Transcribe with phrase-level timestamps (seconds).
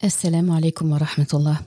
[0.00, 1.60] Assalamu alaikum wa rahmatullah.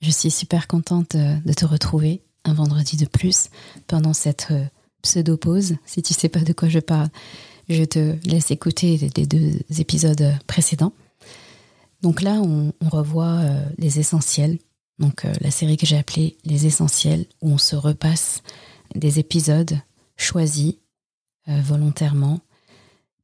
[0.00, 3.50] Je suis super contente de te retrouver un vendredi de plus
[3.86, 4.64] pendant cette euh,
[5.02, 5.76] pseudo-pause.
[5.86, 7.08] Si tu sais pas de quoi je parle,
[7.68, 10.92] je te laisse écouter les deux épisodes précédents.
[12.00, 14.58] Donc là, on, revoit euh, les essentiels.
[14.98, 18.42] Donc euh, la série que j'ai appelée Les essentiels, où on se repasse
[18.96, 19.78] des épisodes
[20.16, 20.74] choisis
[21.46, 22.40] volontairement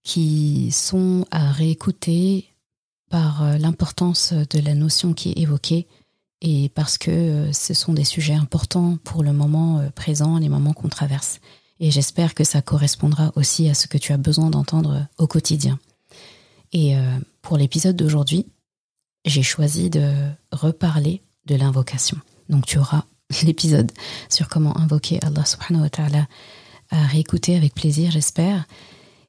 [0.04, 2.48] qui sont à réécouter
[3.08, 5.86] par euh, l'importance de la notion qui est évoquée
[6.40, 10.48] et parce que euh, ce sont des sujets importants pour le moment euh, présent, les
[10.48, 11.40] moments qu'on traverse.
[11.80, 15.78] Et j'espère que ça correspondra aussi à ce que tu as besoin d'entendre au quotidien.
[16.72, 16.96] Et
[17.40, 18.46] pour l'épisode d'aujourd'hui,
[19.24, 20.12] j'ai choisi de
[20.50, 22.18] reparler de l'invocation.
[22.48, 23.04] Donc tu auras
[23.44, 23.92] l'épisode
[24.28, 26.26] sur comment invoquer Allah subhanahu wa ta'ala
[26.90, 28.66] à réécouter avec plaisir, j'espère.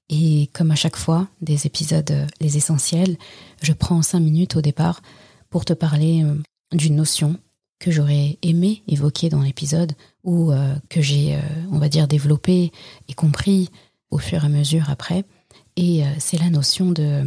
[0.09, 3.17] Et comme à chaque fois, des épisodes euh, les essentiels,
[3.61, 5.01] je prends cinq minutes au départ
[5.49, 6.35] pour te parler euh,
[6.71, 7.37] d'une notion
[7.79, 9.93] que j'aurais aimé évoquer dans l'épisode
[10.23, 11.39] ou euh, que j'ai,
[11.71, 12.73] on va dire, développé
[13.07, 13.69] et compris
[14.11, 15.23] au fur et à mesure après.
[15.77, 17.23] Et c'est la notion de,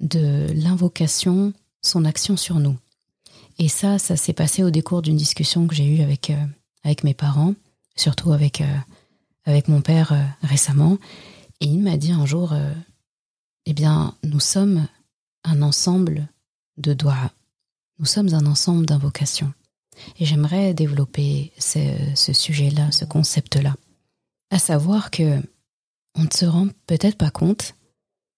[0.00, 2.76] de l'invocation, son action sur nous.
[3.58, 6.30] Et ça, ça s'est passé au décours d'une discussion que j'ai eue avec,
[6.84, 7.54] avec mes parents,
[7.96, 8.62] surtout avec,
[9.46, 10.98] avec mon père récemment.
[11.60, 12.72] Et il m'a dit un jour, euh,
[13.66, 14.86] eh bien, nous sommes
[15.44, 16.28] un ensemble
[16.76, 17.30] de doigts.
[17.98, 19.52] Nous sommes un ensemble d'invocations.
[20.18, 23.74] Et j'aimerais développer ce, sujet-là, ce concept-là.
[24.50, 25.40] À savoir que
[26.14, 27.74] on ne se rend peut-être pas compte,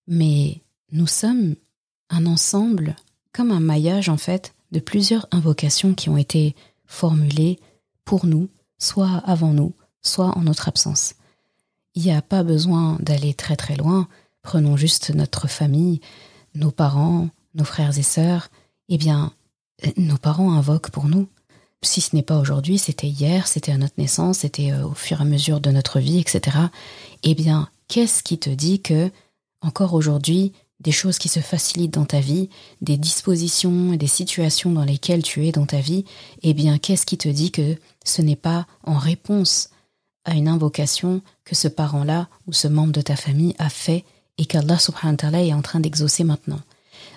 [0.06, 1.54] mais nous sommes
[2.10, 2.96] un ensemble,
[3.32, 7.58] comme un maillage en fait, de plusieurs invocations qui ont été formulées
[8.04, 11.14] pour nous, soit avant nous, soit en notre absence.
[11.94, 14.08] Il n'y a pas besoin d'aller très très loin.
[14.42, 16.00] Prenons juste notre famille,
[16.54, 18.48] nos parents, nos frères et sœurs.
[18.88, 19.32] Eh bien,
[19.96, 21.28] nos parents invoquent pour nous.
[21.82, 25.18] Si ce n'est pas aujourd'hui, c'était hier, c'était à notre naissance, c'était euh, au fur
[25.18, 26.56] et à mesure de notre vie, etc.
[27.24, 29.10] Eh bien, qu'est-ce qui te dit que,
[29.62, 32.50] encore aujourd'hui, des choses qui se facilitent dans ta vie,
[32.80, 36.04] des dispositions et des situations dans lesquelles tu es dans ta vie,
[36.42, 39.70] eh bien, qu'est-ce qui te dit que ce n'est pas en réponse
[40.24, 44.04] à une invocation que ce parent-là ou ce membre de ta famille a fait
[44.38, 46.60] et qu'Allah subhanahu wa ta'ala est en train d'exaucer maintenant.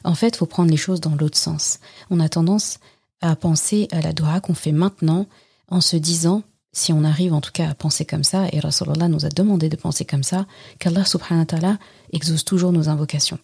[0.04, 1.80] En fait, faut prendre les choses dans l'autre sens.
[2.10, 2.80] On a tendance
[3.22, 5.28] à penser à la dua qu'on fait maintenant
[5.70, 6.44] en se disant,
[6.74, 9.70] si on arrive en tout cas à penser comme ça, et Rasulallah nous a demandé
[9.70, 10.46] de penser comme ça,
[10.80, 11.80] qu'Allah subhanahu wa ta'ala
[12.12, 13.40] exauce toujours nos invocations.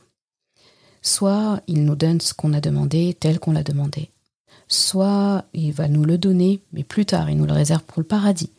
[1.01, 4.11] Soit il nous donne ce qu'on a demandé tel qu'on l'a demandé,
[4.67, 8.07] soit il va nous le donner, mais plus tard il nous le réserve pour le
[8.07, 8.51] paradis,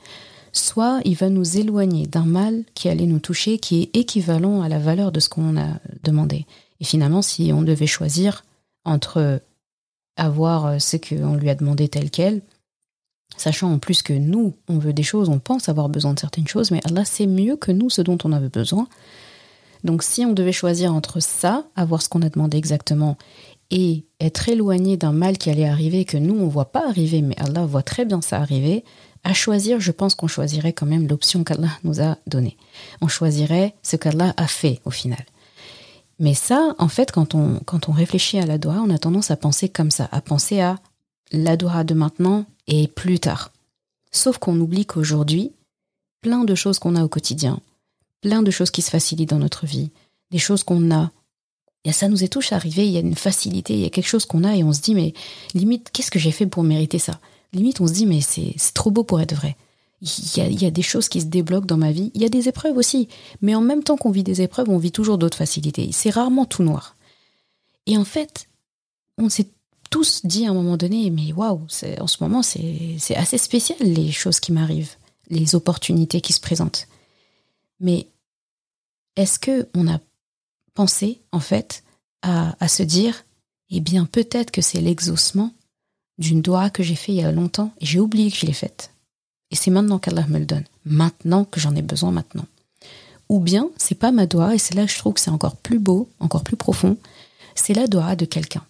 [0.52, 4.68] soit il va nous éloigner d'un mal qui allait nous toucher, qui est équivalent à
[4.68, 6.46] la valeur de ce qu'on a demandé.
[6.80, 8.44] Et finalement, si on devait choisir
[8.84, 9.40] entre
[10.16, 12.42] avoir ce qu'on lui a demandé tel quel,
[13.36, 16.48] sachant en plus que nous, on veut des choses, on pense avoir besoin de certaines
[16.48, 18.88] choses, mais Allah sait mieux que nous ce dont on avait besoin.
[19.84, 23.16] Donc si on devait choisir entre ça, avoir ce qu'on a demandé exactement,
[23.70, 27.22] et être éloigné d'un mal qui allait arriver, que nous, on ne voit pas arriver,
[27.22, 28.84] mais Allah voit très bien ça arriver,
[29.24, 32.56] à choisir, je pense qu'on choisirait quand même l'option qu'Allah nous a donnée.
[33.00, 35.24] On choisirait ce qu'Allah a fait au final.
[36.18, 37.60] Mais ça, en fait, quand on,
[37.92, 40.78] réfléchit à la doha, on a tendance à penser comme ça, à penser à
[41.32, 43.50] la doha de maintenant et plus tard.
[44.10, 45.52] Sauf qu'on oublie qu'aujourd'hui,
[46.20, 47.60] plein de choses qu'on a au quotidien,
[48.20, 49.90] plein de choses qui se facilitent dans notre vie,
[50.30, 51.10] des choses qu'on a,
[51.84, 54.06] et ça nous est tous arrivé, il y a une facilité, il y a quelque
[54.08, 55.14] chose qu'on a et on se dit, mais
[55.54, 57.18] limite, qu'est-ce que j'ai fait pour mériter ça?
[57.52, 59.56] Limite, on se dit, mais c'est trop beau pour être vrai.
[60.00, 62.10] Il y, a, des choses qui se débloquent dans ma vie.
[62.14, 63.08] Il y a des épreuves aussi.
[63.40, 65.90] Mais en même temps qu'on vit des épreuves, on vit toujours d'autres facilités.
[65.92, 66.96] C'est rarement tout noir.
[67.86, 68.48] Et en fait,
[69.16, 69.46] on s'est
[69.90, 71.66] tous dit à un moment donné, mais waouh,
[72.00, 74.96] en ce moment, c'est assez spécial les choses qui m'arrivent,
[75.28, 76.88] les opportunités qui se présentent.
[77.78, 78.08] Mais
[79.14, 80.00] est-ce que on a
[80.74, 81.84] pensé, en fait,
[82.22, 83.24] à, à se dire,
[83.70, 85.52] eh bien, peut-être que c'est l'exaucement
[86.18, 88.52] d'une doigt que j'ai fait il y a longtemps et j'ai oublié que je l'ai
[88.52, 88.92] faite.
[89.50, 90.64] Et c'est maintenant qu'Allah me le donne.
[90.84, 92.46] Maintenant que j'en ai besoin maintenant.
[93.28, 95.56] Ou bien, c'est pas ma doigt, et c'est là que je trouve que c'est encore
[95.56, 96.96] plus beau, encore plus profond,
[97.54, 98.64] c'est la doigt de quelqu'un.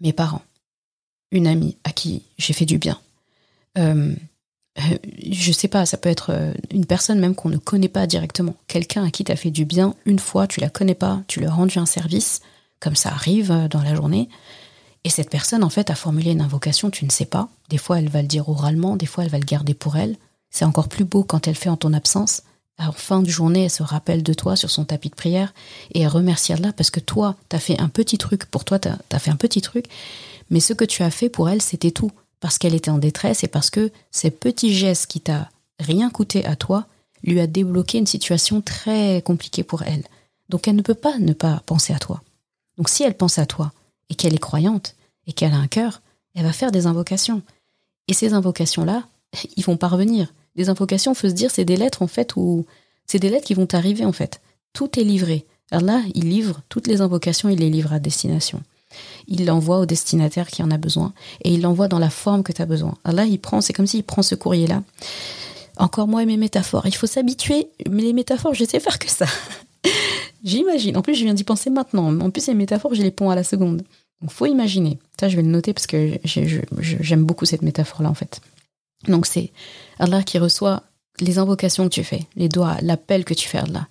[0.00, 0.42] Mes parents,
[1.30, 2.98] une amie à qui j'ai fait du bien.
[3.78, 4.14] Euh,
[4.78, 4.98] euh,
[5.30, 8.54] je sais pas, ça peut être euh, une personne même qu'on ne connaît pas directement.
[8.68, 11.40] Quelqu'un à qui tu as fait du bien une fois, tu la connais pas, tu
[11.40, 12.40] lui as rendu un service,
[12.80, 14.28] comme ça arrive dans la journée.
[15.06, 17.48] Et cette personne, en fait, a formulé une invocation, tu ne sais pas.
[17.68, 20.16] Des fois, elle va le dire oralement, des fois, elle va le garder pour elle.
[20.50, 22.42] C'est encore plus beau quand elle fait en ton absence.
[22.80, 25.54] en fin de journée, elle se rappelle de toi sur son tapis de prière
[25.94, 28.46] et elle remercie Allah parce que toi, tu as fait un petit truc.
[28.46, 29.86] Pour toi, tu as, fait un petit truc.
[30.50, 32.10] Mais ce que tu as fait pour elle, c'était tout.
[32.40, 35.48] Parce qu'elle était en détresse et parce que ces petits gestes qui t'a
[35.78, 36.84] rien coûté à toi
[37.22, 40.02] lui a débloqué une situation très compliquée pour elle.
[40.48, 42.22] Donc elle ne peut pas ne pas penser à toi.
[42.76, 43.70] Donc si elle pense à toi
[44.10, 44.94] et qu'elle est croyante
[45.26, 46.02] et qu'elle a un cœur,
[46.34, 47.42] elle va faire des invocations.
[48.08, 49.04] Et ces invocations-là,
[49.56, 50.32] ils vont parvenir.
[50.54, 52.64] Des invocations, faut se dire, c'est des lettres en fait où
[53.06, 54.40] c'est des lettres qui vont arriver en fait.
[54.72, 55.46] Tout est livré.
[55.72, 58.62] Là, il livre toutes les invocations, il les livre à destination.
[59.26, 61.12] Il l'envoie au destinataire qui en a besoin
[61.42, 62.94] et il l'envoie dans la forme que tu as besoin.
[63.04, 64.82] Là, il prend, c'est comme s'il prend ce courrier-là.
[65.76, 66.86] Encore moi et mes métaphores.
[66.86, 69.26] Il faut s'habituer, mais les métaphores, je sais faire que ça.
[70.46, 70.96] J'imagine.
[70.96, 72.18] En plus, je viens d'y penser maintenant.
[72.20, 73.82] En plus, les métaphores, je les ponds à la seconde.
[74.20, 74.98] Donc, faut imaginer.
[75.18, 78.40] Ça, je vais le noter parce que j'aime beaucoup cette métaphore-là, en fait.
[79.08, 79.50] Donc, c'est
[79.98, 80.84] Allah qui reçoit
[81.18, 83.88] les invocations que tu fais, les doigts, l'appel que tu fais à Allah.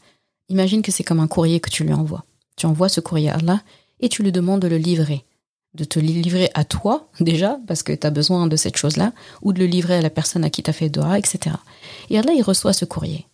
[0.47, 2.23] Imagine que c'est comme un courrier que tu lui envoies.
[2.55, 3.61] Tu envoies ce courrier à Allah
[3.99, 5.25] et tu lui demandes de le livrer.
[5.73, 9.11] De te le livrer à toi, déjà, parce que tu as besoin de cette chose-là,
[9.41, 11.57] ou de le livrer à la personne à qui tu as fait doigt, etc.
[12.09, 13.27] Et Allah, il reçoit ce courrier.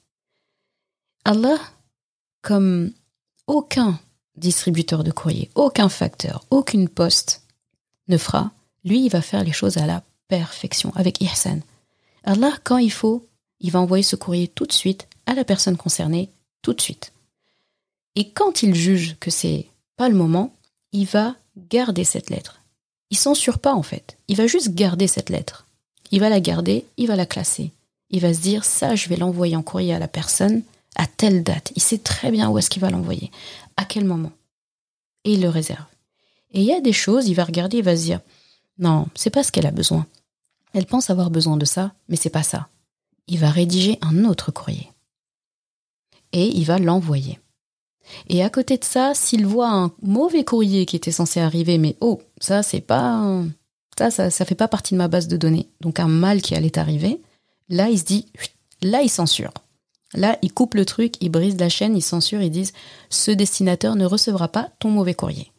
[1.23, 1.59] Allah,
[2.41, 2.91] comme
[3.47, 3.99] aucun
[4.35, 7.43] distributeur de courrier, aucun facteur, aucune poste
[8.07, 8.51] ne fera,
[8.83, 11.59] lui, il va faire les choses à la perfection, avec ihsan.
[12.23, 13.27] Allah, quand il faut,
[13.59, 16.29] il va envoyer ce courrier tout de suite à la personne concernée,
[16.61, 17.13] tout de suite.
[18.15, 19.67] Et quand il juge que c'est
[19.97, 20.53] pas le moment,
[20.91, 21.35] il va
[21.69, 22.61] garder cette lettre.
[23.09, 24.17] Il censure pas en fait.
[24.27, 25.67] Il va juste garder cette lettre.
[26.11, 27.71] Il va la garder, il va la classer.
[28.09, 30.63] Il va se dire ça, je vais l'envoyer en courrier à la personne
[30.95, 31.71] à telle date.
[31.75, 33.31] Il sait très bien où est-ce qu'il va l'envoyer,
[33.77, 34.31] à quel moment.
[35.23, 35.85] Et il le réserve.
[36.53, 38.19] Et il y a des choses, il va regarder, il va se dire
[38.77, 40.05] non, c'est pas ce qu'elle a besoin.
[40.73, 42.67] Elle pense avoir besoin de ça, mais c'est pas ça.
[43.27, 44.89] Il va rédiger un autre courrier.
[46.33, 47.39] Et il va l'envoyer.
[48.27, 51.95] Et à côté de ça, s'il voit un mauvais courrier qui était censé arriver, mais
[52.01, 53.43] oh, ça c'est pas
[53.97, 55.69] ça, ça, ça fait pas partie de ma base de données.
[55.81, 57.21] Donc un mal qui allait arriver,
[57.69, 58.25] là il se dit,
[58.81, 59.53] là il censure.
[60.13, 62.73] Là, il coupe le truc, il brise la chaîne, il censure, ils disent
[63.09, 65.51] ce destinateur ne recevra pas ton mauvais courrier.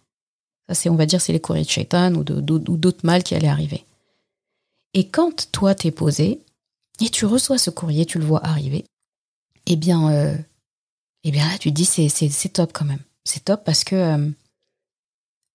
[0.68, 3.48] Ça, c'est, on va dire, c'est les courriers de Shaitan ou, d'autres mal qui allaient
[3.48, 3.84] arriver.
[4.94, 6.40] Et quand toi t'es posé
[7.00, 8.84] et tu reçois ce courrier, tu le vois arriver,
[9.66, 10.36] eh bien, euh,
[11.24, 13.02] eh bien là tu te dis c'est, top quand même.
[13.24, 14.28] C'est top parce que euh,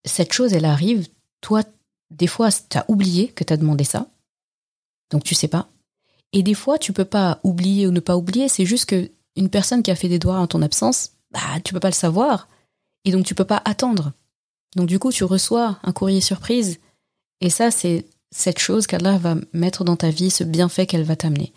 [0.05, 1.07] cette chose elle arrive,
[1.41, 1.63] toi
[2.09, 4.07] des fois tu as oublié que tu as demandé ça,
[5.11, 5.69] donc tu sais pas.
[6.33, 9.49] Et des fois tu peux pas oublier ou ne pas oublier, c'est juste que une
[9.49, 12.47] personne qui a fait des doigts en ton absence, bah tu peux pas le savoir
[13.05, 14.13] et donc tu peux pas attendre.
[14.75, 16.79] Donc du coup tu reçois un courrier surprise
[17.41, 21.15] et ça c'est cette chose qu'Allah va mettre dans ta vie, ce bienfait qu'elle va
[21.15, 21.53] t'amener.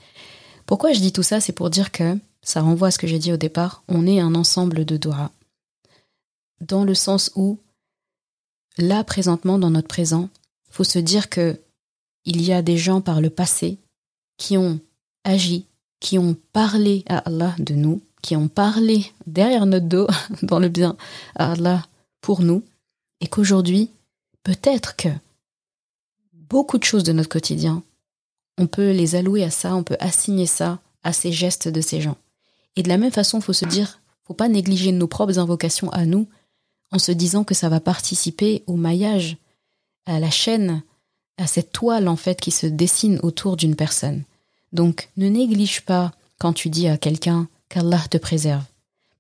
[0.67, 1.41] Pourquoi je dis tout ça?
[1.41, 4.21] C'est pour dire que, ça renvoie à ce que j'ai dit au départ, on est
[4.21, 5.31] un ensemble de doigts.
[6.61, 7.59] Dans le sens où,
[8.79, 10.29] là, présentement, dans notre présent,
[10.71, 11.61] faut se dire que
[12.25, 13.79] il y a des gens par le passé
[14.41, 14.81] qui ont
[15.23, 15.67] agi,
[16.01, 20.09] qui ont parlé à Allah de nous, qui ont parlé derrière notre dos,
[20.43, 20.97] dans le bien,
[21.37, 21.87] à Allah
[22.23, 22.65] pour nous,
[23.21, 23.91] et qu'aujourd'hui,
[24.43, 25.11] peut-être que
[26.33, 27.83] beaucoup de choses de notre quotidien,
[28.59, 32.01] on peut les allouer à ça, on peut assigner ça à ces gestes de ces
[32.01, 32.17] gens.
[32.77, 35.91] Et de la même façon, il faut se dire, faut pas négliger nos propres invocations
[35.91, 36.27] à nous
[36.93, 39.37] en se disant que ça va participer au maillage,
[40.07, 40.83] à la chaîne,
[41.37, 44.25] à cette toile en fait qui se dessine autour d'une personne.
[44.73, 48.65] Donc ne néglige pas quand tu dis à quelqu'un qu'Allah te préserve.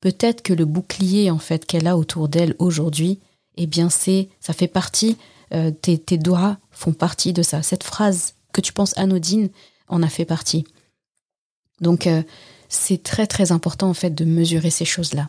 [0.01, 3.19] Peut-être que le bouclier en fait qu'elle a autour d'elle aujourd'hui,
[3.57, 5.17] eh bien c'est ça fait partie
[5.53, 7.63] euh, tes, doigts font partie de ça.
[7.63, 9.51] Cette phrase que tu penses anodine
[9.89, 10.65] en a fait partie.
[11.81, 12.23] Donc euh,
[12.69, 15.29] c'est très très important en fait de mesurer ces choses-là.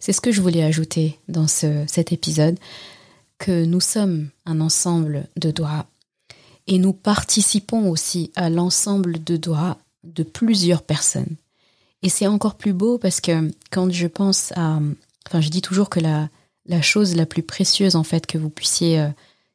[0.00, 2.58] C'est ce que je voulais ajouter dans ce, cet épisode,
[3.38, 5.86] que nous sommes un ensemble de doigts
[6.66, 11.36] et nous participons aussi à l'ensemble de doigts de plusieurs personnes.
[12.02, 14.78] Et c'est encore plus beau parce que quand je pense à...
[15.26, 16.28] Enfin, je dis toujours que la,
[16.82, 19.08] chose la plus précieuse en fait que vous puissiez euh,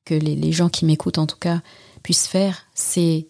[0.05, 1.61] que les, gens qui m'écoutent en tout cas
[2.01, 3.27] puissent faire, c'est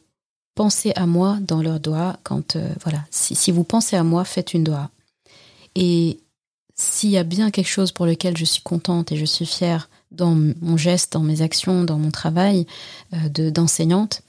[0.55, 4.53] penser à moi dans leur doigt quand, euh, voilà, si, vous pensez à moi, faites
[4.53, 4.89] une doigt.
[5.75, 6.19] Et
[6.75, 9.89] s'il y a bien quelque chose pour lequel je suis contente et je suis fière
[10.11, 12.65] dans mon geste, dans mes actions, dans mon travail
[13.13, 14.21] euh, de d'enseignante,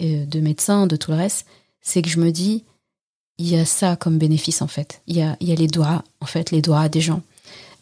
[0.00, 1.46] euh, de médecin, de tout le reste,
[1.82, 2.64] c'est que je me dis,
[3.38, 5.02] il y a ça comme bénéfice en fait.
[5.06, 7.22] Il y a, y a les doigts, en fait, les doigts des gens.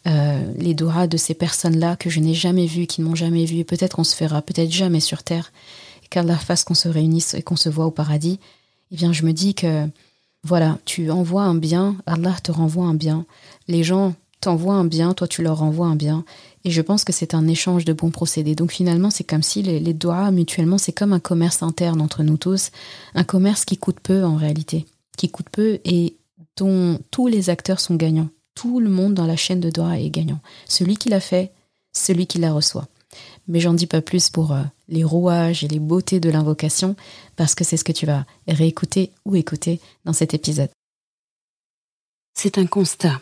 [0.07, 3.43] Euh, les doigts de ces personnes-là que je n'ai jamais vues, qui ne m'ont jamais
[3.43, 5.51] vu, et peut-être qu'on se fera, peut-être jamais sur Terre,
[6.03, 8.39] et qu'Allah fasse qu'on se réunisse et qu'on se voit au paradis,
[8.91, 9.87] eh bien je me dis que
[10.43, 13.25] voilà, tu envoies un bien, Allah te renvoie un bien.
[13.67, 16.25] Les gens t'envoient un bien, toi tu leur renvoies un bien.
[16.65, 18.55] Et je pense que c'est un échange de bons procédés.
[18.55, 22.23] Donc finalement, c'est comme si les, les doigts mutuellement, c'est comme un commerce interne entre
[22.23, 22.71] nous tous,
[23.15, 24.85] un commerce qui coûte peu en réalité,
[25.17, 26.17] qui coûte peu et
[26.57, 28.29] dont tous les acteurs sont gagnants.
[28.55, 30.39] Tout le monde dans la chaîne de doigts est gagnant.
[30.67, 31.53] Celui qui l'a fait,
[31.93, 32.87] celui qui la reçoit.
[33.47, 36.95] Mais j'en dis pas plus pour euh, les rouages et les beautés de l'invocation,
[37.35, 40.69] parce que c'est ce que tu vas réécouter ou écouter dans cet épisode.
[42.35, 43.19] C'est un constat.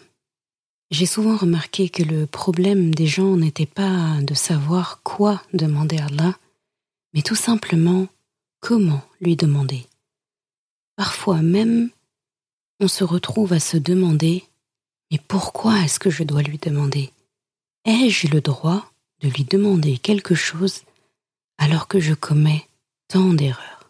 [0.89, 6.05] J'ai souvent remarqué que le problème des gens n'était pas de savoir quoi demander à
[6.05, 6.35] Allah,
[7.13, 8.07] mais tout simplement
[8.59, 9.85] comment lui demander.
[10.95, 11.89] Parfois même,
[12.79, 14.43] on se retrouve à se demander
[15.11, 17.11] Mais pourquoi est-ce que je dois lui demander?
[17.85, 18.91] Ai-je le droit
[19.21, 20.81] de lui demander quelque chose
[21.57, 22.67] alors que je commets
[23.07, 23.89] tant d'erreurs?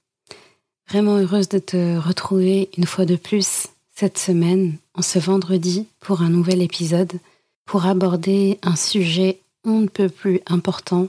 [0.89, 6.21] Vraiment heureuse de te retrouver une fois de plus cette semaine, en ce vendredi, pour
[6.21, 7.13] un nouvel épisode,
[7.65, 11.07] pour aborder un sujet on ne peut plus important,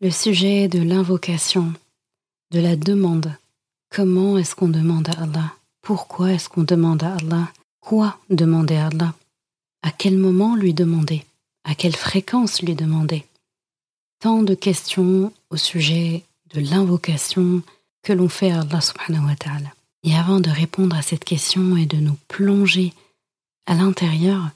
[0.00, 1.72] le sujet de l'invocation,
[2.50, 3.36] de la demande.
[3.90, 5.52] Comment est-ce qu'on demande à Allah?
[5.80, 7.52] Pourquoi est-ce qu'on demande à Allah?
[7.80, 9.14] Quoi demander à Allah?
[9.82, 11.24] À quel moment lui demander?
[11.64, 13.24] À quelle fréquence lui demander?
[14.20, 16.24] Tant de questions au sujet
[16.54, 17.62] de l'invocation,
[18.02, 19.72] que l'on fait à Allah subhanahu wa ta'ala.
[20.04, 22.92] Et avant de répondre à cette question et de nous plonger
[23.66, 24.50] à l'intérieur,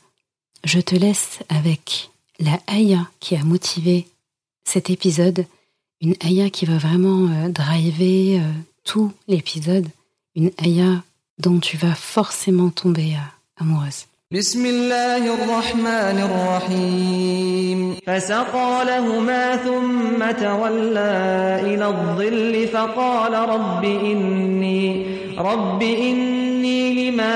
[0.64, 2.10] je te laisse avec
[2.40, 4.08] la ayah qui a motivé
[4.64, 5.46] cet épisode,
[6.00, 8.52] une ayah qui va vraiment euh, driver euh,
[8.84, 9.88] tout l'épisode,
[10.34, 11.02] une ayah
[11.38, 14.06] dont tu vas forcément tomber euh, amoureuse.
[14.32, 25.06] بسم الله الرحمن الرحيم فسقى لهما ثم تولى إلى الظل فقال رب إني
[25.38, 27.34] رب إني لما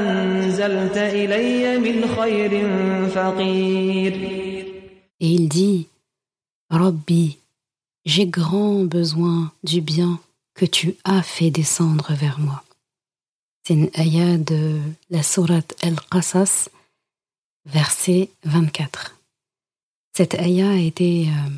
[0.00, 2.52] أنزلت إلي من خير
[3.08, 4.14] فقير
[5.18, 5.86] il dit
[6.68, 7.38] Rabbi,
[8.04, 10.18] j'ai grand besoin du bien
[10.54, 12.62] que tu as fait descendre vers moi.
[13.64, 16.68] C'est une ayah de la sourate Al-Qasas,
[17.64, 19.16] verset 24.
[20.16, 21.50] Cette ayah a été euh,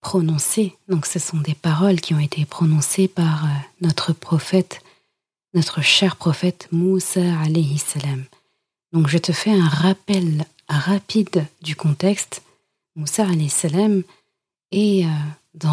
[0.00, 3.48] prononcée, donc ce sont des paroles qui ont été prononcées par euh,
[3.80, 4.80] notre prophète,
[5.54, 8.24] notre cher prophète Moussa alayhi salam.
[8.92, 12.42] Donc je te fais un rappel rapide du contexte.
[12.94, 14.04] Moussa alayhi salam
[14.70, 15.68] est euh,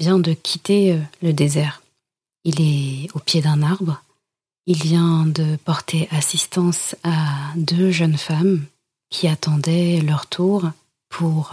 [0.00, 1.80] vient de quitter le désert.
[2.42, 4.02] Il est au pied d'un arbre
[4.68, 8.66] il vient de porter assistance à deux jeunes femmes
[9.08, 10.70] qui attendaient leur tour
[11.08, 11.52] pour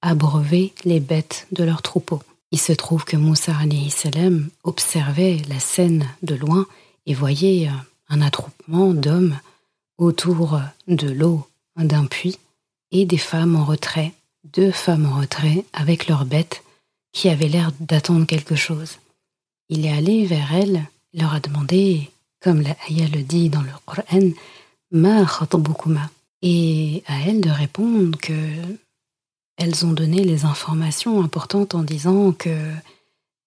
[0.00, 2.22] abreuver les bêtes de leur troupeau.
[2.52, 3.52] Il se trouve que Moussa
[3.90, 6.66] salam observait la scène de loin
[7.04, 7.68] et voyait
[8.08, 9.38] un attroupement d'hommes
[9.98, 12.38] autour de l'eau d'un puits
[12.92, 14.14] et des femmes en retrait,
[14.54, 16.62] deux femmes en retrait avec leurs bêtes
[17.12, 18.96] qui avaient l'air d'attendre quelque chose.
[19.68, 22.10] Il est allé vers elles, leur a demandé
[22.44, 24.32] comme la le dit dans le Coran,
[24.90, 25.24] ma
[26.42, 28.34] Et à elles de répondre que
[29.56, 32.70] elles ont donné les informations importantes en disant que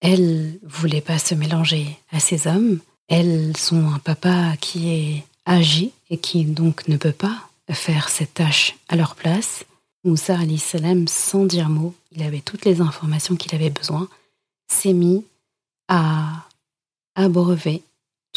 [0.00, 2.80] elles voulaient pas se mélanger à ces hommes.
[3.06, 7.38] Elles sont un papa qui est âgé et qui donc ne peut pas
[7.70, 9.64] faire cette tâche à leur place.
[10.02, 14.08] Moussa salam, sans dire mot, il avait toutes les informations qu'il avait besoin,
[14.68, 15.24] s'est mis
[15.86, 16.46] à
[17.14, 17.82] abreuver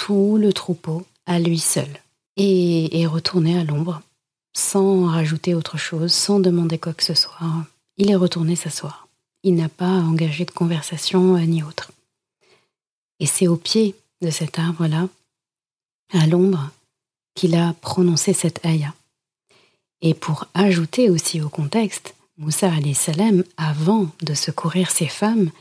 [0.09, 1.87] le troupeau à lui seul
[2.37, 4.01] et est retourné à l'ombre
[4.53, 7.39] sans rajouter autre chose, sans demander quoi que ce soit.
[7.97, 9.07] Il est retourné s'asseoir.
[9.43, 11.91] Il n'a pas engagé de conversation euh, ni autre.
[13.19, 15.07] Et c'est au pied de cet arbre-là,
[16.11, 16.69] à l'ombre,
[17.33, 18.93] qu'il a prononcé cette ayah.
[20.01, 25.51] Et pour ajouter aussi au contexte, Moussa salam, avant de secourir ses femmes,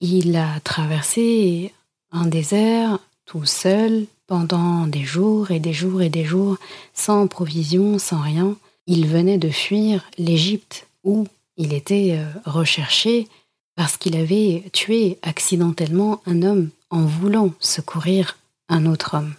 [0.00, 1.72] il a traversé
[2.12, 6.56] un désert tout seul pendant des jours et des jours et des jours,
[6.94, 8.56] sans provision, sans rien.
[8.86, 13.28] Il venait de fuir l'Égypte où il était euh, recherché
[13.74, 19.34] parce qu'il avait tué accidentellement un homme en voulant secourir un autre homme.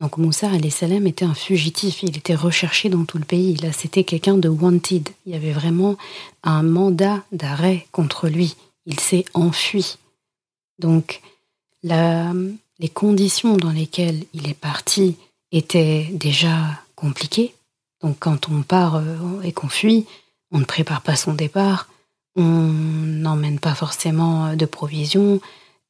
[0.00, 3.54] Donc Moussa salam était un fugitif, il était recherché dans tout le pays.
[3.56, 5.08] Là, c'était quelqu'un de wanted.
[5.24, 5.96] Il y avait vraiment
[6.42, 8.56] un mandat d'arrêt contre lui.
[8.84, 9.96] Il s'est enfui.
[10.78, 11.22] Donc,
[12.78, 15.16] les conditions dans lesquelles il est parti
[15.52, 17.54] étaient déjà compliquées.
[18.02, 20.06] Donc, quand on part euh, et qu'on fuit,
[20.50, 21.88] on ne prépare pas son départ,
[22.36, 25.40] on n'emmène pas forcément de provisions,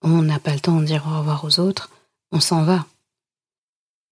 [0.02, 1.90] on n'a pas le temps de dire au revoir aux autres,
[2.31, 2.87] on s'en va.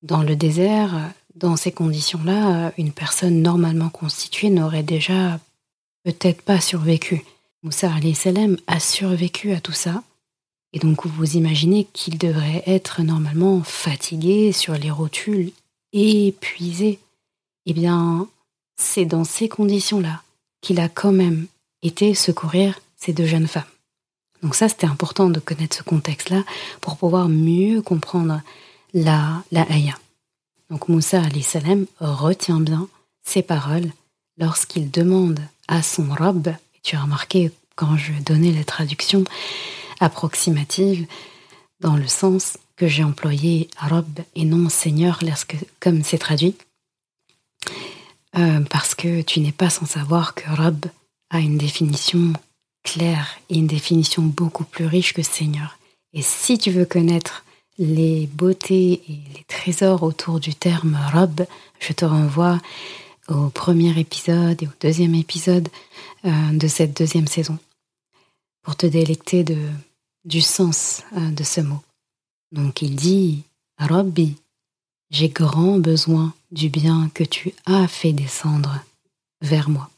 [0.02, 5.38] Dans le désert, dans ces conditions-là, une personne normalement constituée n'aurait déjà
[6.04, 7.24] peut-être pas survécu.
[7.62, 10.02] Moussa salam a survécu à tout ça.
[10.74, 15.52] Et donc vous imaginez qu'il devrait être normalement fatigué sur les rotules,
[15.92, 16.98] épuisé.
[17.64, 18.26] Eh bien,
[18.76, 20.22] c'est dans ces conditions-là
[20.60, 21.46] qu'il a quand même
[21.82, 23.62] été secourir ces deux jeunes femmes.
[24.42, 26.42] Donc ça, c'était important de connaître ce contexte-là
[26.80, 28.42] pour pouvoir mieux comprendre
[28.92, 29.66] la, la
[30.70, 32.88] Donc Moussa salam retient bien
[33.22, 33.92] ces paroles
[34.38, 39.24] lorsqu'il demande à son robe, et tu as remarqué quand je donnais la traduction
[40.04, 41.06] approximative,
[41.80, 46.56] dans le sens que j'ai employé robe et non seigneur, lorsque, comme c'est traduit,
[48.36, 50.86] euh, parce que tu n'es pas sans savoir que robe
[51.30, 52.32] a une définition
[52.82, 55.78] claire et une définition beaucoup plus riche que Seigneur.
[56.12, 57.44] Et si tu veux connaître
[57.78, 61.46] les beautés et les trésors autour du terme robe,
[61.80, 62.60] je te renvoie
[63.28, 65.68] au premier épisode et au deuxième épisode
[66.24, 67.58] euh, de cette deuxième saison
[68.62, 69.56] pour te délecter de,
[70.24, 71.82] du sens euh, de ce mot.
[72.52, 73.42] Donc il dit
[73.78, 74.36] Rabbi,
[75.10, 78.80] j'ai grand besoin du bien que tu as fait descendre
[79.40, 79.90] vers moi.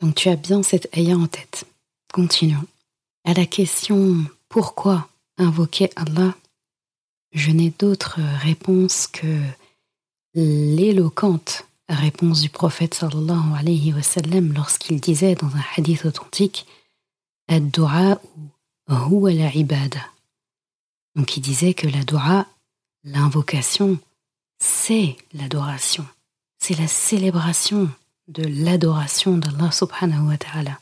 [0.00, 1.64] Donc tu as bien cette ayah en tête.
[2.12, 2.66] Continuons.
[3.24, 6.34] À la question pourquoi invoquer Allah,
[7.32, 9.40] je n'ai d'autre réponse que
[10.34, 16.66] l'éloquente réponse du prophète sallallahu alayhi wa sallam lorsqu'il disait dans un hadith authentique
[17.48, 18.20] Ad-du'a
[18.88, 20.10] la.
[21.14, 22.04] Donc il disait que la
[23.04, 23.98] l'invocation,
[24.58, 26.06] c'est l'adoration.
[26.58, 27.90] C'est la célébration
[28.28, 30.78] de l'adoration d'Allah subhanahu wa ta'ala.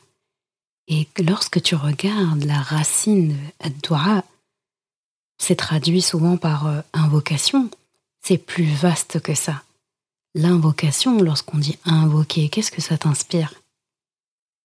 [0.89, 4.25] Et lorsque tu regardes la racine ad-du'a,
[5.39, 7.71] c'est traduit souvent par euh, invocation.
[8.23, 9.63] C'est plus vaste que ça.
[10.35, 13.55] L'invocation, lorsqu'on dit invoquer, qu'est-ce que ça t'inspire?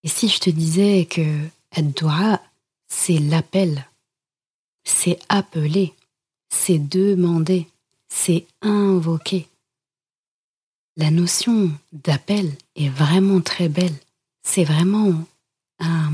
[0.03, 2.41] Et si je te disais que ad-du'a,
[2.87, 3.87] c'est l'appel,
[4.83, 5.93] c'est appeler,
[6.49, 7.67] c'est demander,
[8.07, 9.47] c'est invoquer.
[10.97, 13.95] La notion d'appel est vraiment très belle.
[14.43, 15.25] C'est vraiment
[15.79, 16.13] un,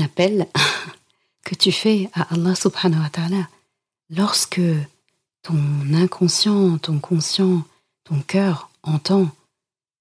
[0.00, 0.46] appel
[1.44, 3.48] que tu fais à Allah subhanahu wa ta'ala
[4.10, 4.60] lorsque
[5.42, 7.64] ton inconscient, ton conscient,
[8.04, 9.30] ton cœur entend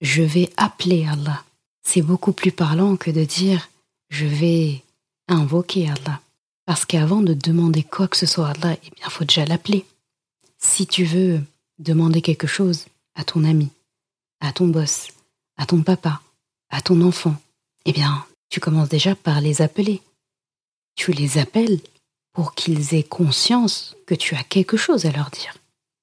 [0.01, 1.43] je vais appeler Allah.
[1.83, 3.69] C'est beaucoup plus parlant que de dire
[4.09, 4.83] je vais
[5.27, 6.21] invoquer Allah.
[6.65, 9.85] Parce qu'avant de demander quoi que ce soit à Allah, eh bien, faut déjà l'appeler.
[10.57, 11.41] Si tu veux
[11.79, 12.85] demander quelque chose
[13.15, 13.69] à ton ami,
[14.41, 15.09] à ton boss,
[15.57, 16.21] à ton papa,
[16.69, 17.35] à ton enfant,
[17.85, 20.01] eh bien, tu commences déjà par les appeler.
[20.95, 21.79] Tu les appelles
[22.33, 25.55] pour qu'ils aient conscience que tu as quelque chose à leur dire.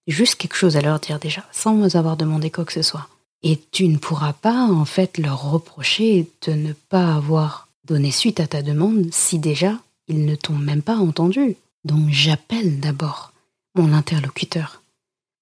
[0.06, 3.08] Juste quelque chose à leur dire déjà, sans avoir demandé quoi que ce soit.
[3.42, 8.40] Et tu ne pourras pas, en fait, leur reprocher de ne pas avoir donné suite
[8.40, 11.56] à ta demande si déjà ils ne t'ont même pas entendu.
[11.84, 13.32] Donc j'appelle d'abord
[13.74, 14.82] mon interlocuteur.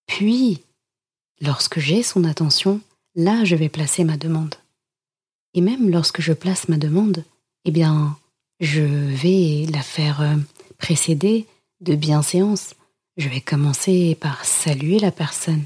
[0.06, 0.60] Puis,
[1.40, 2.80] lorsque j'ai son attention,
[3.14, 4.54] là je vais placer ma demande.
[5.54, 7.24] Et même lorsque je place ma demande,
[7.64, 8.16] eh bien,
[8.60, 10.36] je vais la faire euh,
[10.78, 11.46] précéder
[11.80, 12.74] de bienséance.
[13.16, 15.64] Je vais commencer par saluer la personne,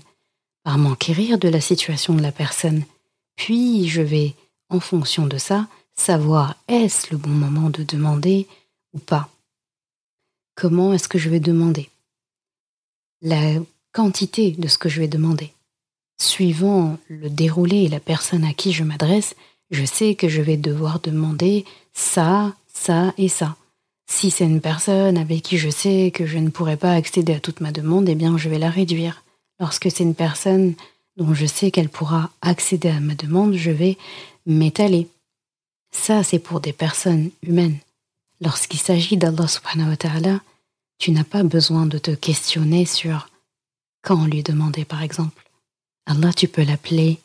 [0.65, 2.85] par m'enquérir de la situation de la personne.
[3.37, 4.35] Puis je vais,
[4.69, 8.47] en fonction de ça, savoir est-ce le bon moment de demander
[8.93, 9.29] ou pas.
[10.55, 11.91] Comment est-ce que je vais demander?
[13.23, 13.55] La
[13.93, 15.53] quantité de ce que je vais demander.
[16.21, 19.35] Suivant le déroulé et la personne à qui je m'adresse,
[19.71, 23.57] je sais que je vais devoir demander ça, ça et ça.
[24.09, 27.41] Si c'est une personne avec qui je sais que je ne pourrai pas accéder à
[27.41, 29.25] toute ma demande, eh bien je vais la réduire.
[29.59, 30.75] Lorsque c'est une personne
[31.17, 33.97] dont je sais qu'elle pourra accéder à ma demande, je vais
[34.47, 35.09] m'étaler.
[36.03, 37.79] Ça, c'est pour des personnes humaines.
[38.41, 40.41] Lorsqu'il s'agit d'Allah subhanahu wa ta'ala,
[40.99, 43.29] tu n'as pas besoin de te questionner sur
[44.03, 45.51] quand lui demander, par exemple.
[46.07, 47.19] Allah, tu peux l'appeler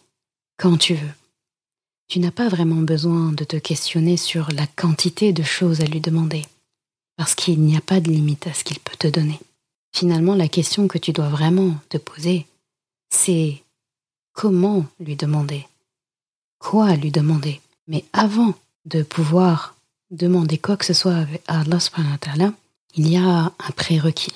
[0.58, 1.14] quand tu veux.
[2.08, 6.02] Tu n'as pas vraiment besoin de te questionner sur la quantité de choses à lui
[6.02, 6.44] demander,
[7.18, 9.40] parce qu'il n'y a pas de limite à ce qu'il peut te donner.
[9.94, 12.48] Finalement, la question que tu dois vraiment te poser,
[13.10, 13.62] c'est
[14.34, 15.68] comment lui demander?
[16.58, 17.62] Quoi lui demander?
[17.88, 18.54] Mais avant
[18.86, 19.76] de pouvoir
[20.10, 22.54] demander quoi que ce soit à Allah subhanahu wa ta'ala,
[22.96, 24.34] il y a un prérequis.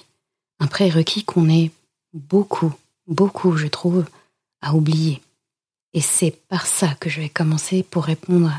[0.60, 1.72] Un prérequis qu'on est
[2.14, 2.74] beaucoup,
[3.08, 4.06] beaucoup, je trouve,
[4.62, 5.22] à oublier.
[5.94, 8.52] Et c'est par ça que je vais commencer pour répondre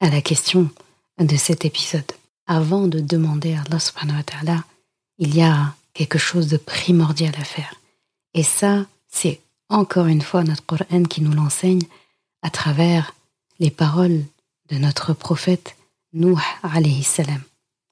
[0.00, 0.70] à la question
[1.18, 2.10] de cet épisode.
[2.46, 4.64] Avant de demander à Allah subhanahu wa ta'ala,
[5.18, 7.74] il y a quelque chose de primordial à faire.
[8.34, 11.82] Et ça, c'est encore une fois notre Coran qui nous l'enseigne
[12.42, 13.14] à travers
[13.58, 14.24] les paroles
[14.68, 15.76] de notre prophète
[16.12, 17.42] Nuh alayhi salam,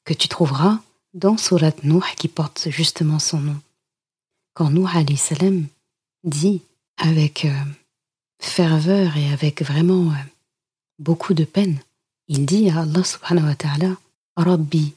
[0.05, 0.79] que tu trouveras
[1.13, 3.61] dans Surat Nuh qui porte justement son nom.
[4.55, 5.67] Quand Nuh alayhi salam
[6.23, 6.63] dit
[6.97, 7.65] avec euh,
[8.41, 10.25] ferveur et avec vraiment euh,
[10.99, 11.79] beaucoup de peine,
[12.29, 13.97] il dit à Allah subhanahu wa ta'ala
[14.37, 14.95] Rabbi,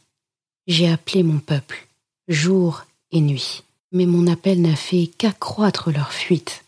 [0.67, 1.87] j'ai appelé mon peuple
[2.27, 6.63] jour et nuit, mais mon appel n'a fait qu'accroître leur fuite.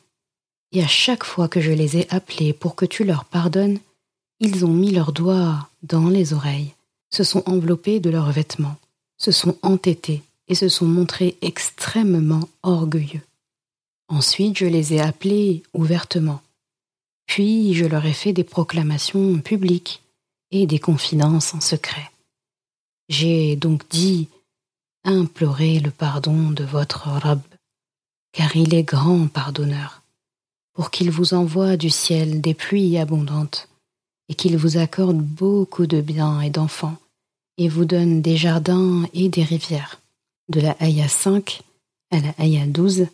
[0.71, 3.79] Et à chaque fois que je les ai appelés pour que tu leur pardonnes,
[4.39, 6.73] ils ont mis leurs doigts dans les oreilles,
[7.09, 8.77] se sont enveloppés de leurs vêtements,
[9.17, 13.21] se sont entêtés et se sont montrés extrêmement orgueilleux.
[14.07, 16.41] Ensuite, je les ai appelés ouvertement.
[17.27, 20.01] Puis, je leur ai fait des proclamations publiques
[20.51, 22.09] et des confidences en secret.
[23.07, 24.27] J'ai donc dit
[25.03, 27.41] Implorez le pardon de votre Rab,
[28.31, 30.01] car il est grand pardonneur,
[30.73, 33.68] pour qu'il vous envoie du ciel des pluies abondantes
[34.29, 36.95] et qu'il vous accorde beaucoup de biens et d'enfants,
[37.57, 39.99] et vous donne des jardins et des rivières.
[40.47, 41.61] De la Aya 5
[42.11, 43.07] à la Aya 12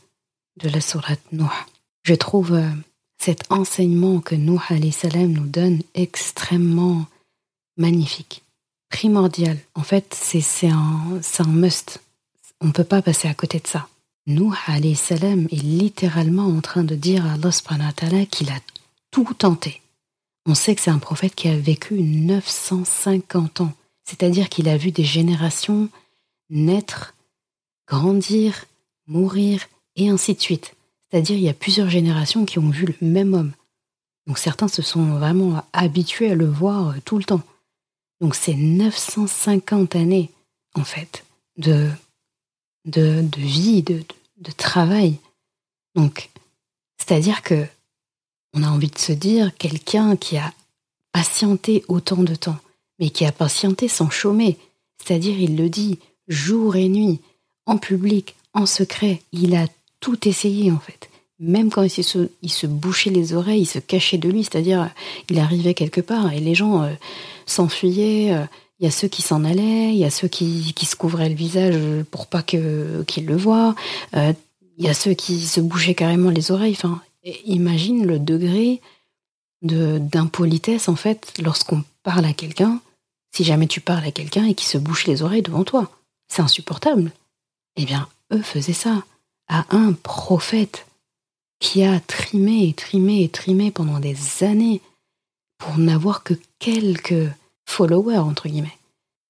[0.57, 1.45] de la Sourate Nuh.
[2.03, 2.69] Je trouve euh,
[3.17, 4.59] cet enseignement que Nuh
[4.91, 7.05] salam nous donne extrêmement
[7.77, 8.43] magnifique,
[8.89, 9.57] primordial.
[9.73, 12.01] En fait, c'est un, must.
[12.61, 13.87] On ne peut pas passer à côté de ça.
[14.27, 14.53] Nuh
[14.95, 18.59] salam est littéralement en train de dire à Allah qu'il a
[19.11, 19.81] tout tenté
[20.45, 24.91] on sait que c'est un prophète qui a vécu 950 ans, c'est-à-dire qu'il a vu
[24.91, 25.89] des générations
[26.49, 27.15] naître,
[27.87, 28.65] grandir,
[29.07, 30.75] mourir, et ainsi de suite.
[31.09, 33.53] C'est-à-dire il y a plusieurs générations qui ont vu le même homme.
[34.27, 37.43] Donc certains se sont vraiment habitués à le voir euh, tout le temps.
[38.21, 40.31] Donc c'est 950 années,
[40.73, 41.25] en fait,
[41.57, 41.89] de,
[42.85, 44.03] de, de vie, de,
[44.37, 45.19] de travail.
[45.95, 46.29] Donc,
[46.97, 47.65] c'est-à-dire que
[48.55, 50.53] on a envie de se dire quelqu'un qui a
[51.11, 52.57] patienté autant de temps,
[52.99, 54.57] mais qui a patienté sans chômer,
[54.97, 57.19] c'est-à-dire il le dit jour et nuit,
[57.65, 59.67] en public, en secret, il a
[59.99, 61.09] tout essayé en fait.
[61.39, 64.89] Même quand il se, bouchait les oreilles, il se cachait de lui, c'est-à-dire
[65.29, 66.93] il arrivait quelque part et les gens euh,
[67.45, 68.33] s'enfuyaient.
[68.33, 68.45] Euh,
[68.79, 71.35] il y a ceux qui s'en allaient, il y a ceux qui, se couvraient le
[71.35, 71.75] visage
[72.11, 73.73] pour pas qu'ils le voient.
[74.15, 74.33] Euh,
[74.77, 76.77] il y a ceux qui se bouchaient carrément les oreilles.
[77.45, 78.81] Imagine le degré
[79.61, 82.81] d'impolitesse, en fait, lorsqu'on parle à quelqu'un,
[83.35, 85.91] si jamais tu parles à quelqu'un et qui se bouche les oreilles devant toi.
[86.27, 87.11] C'est insupportable.
[87.75, 89.03] Eh bien, eux faisaient ça
[89.47, 90.85] à un prophète
[91.59, 94.81] qui a trimé et trimé et trimé pendant des années
[95.57, 97.29] pour n'avoir que quelques
[97.65, 98.77] followers, entre guillemets.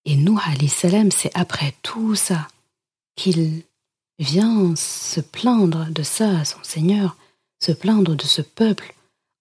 [0.05, 2.47] Et nous, salam, c'est après tout ça
[3.15, 3.63] qu'il
[4.19, 7.17] vient se plaindre de ça à son Seigneur
[7.65, 8.93] se plaindre de ce peuple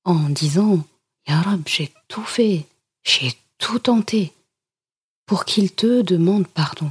[0.05, 0.83] en disant
[1.29, 2.67] Ya Rab, j'ai tout fait,
[3.03, 4.33] j'ai tout tenté
[5.27, 6.91] pour qu'il te demande pardon.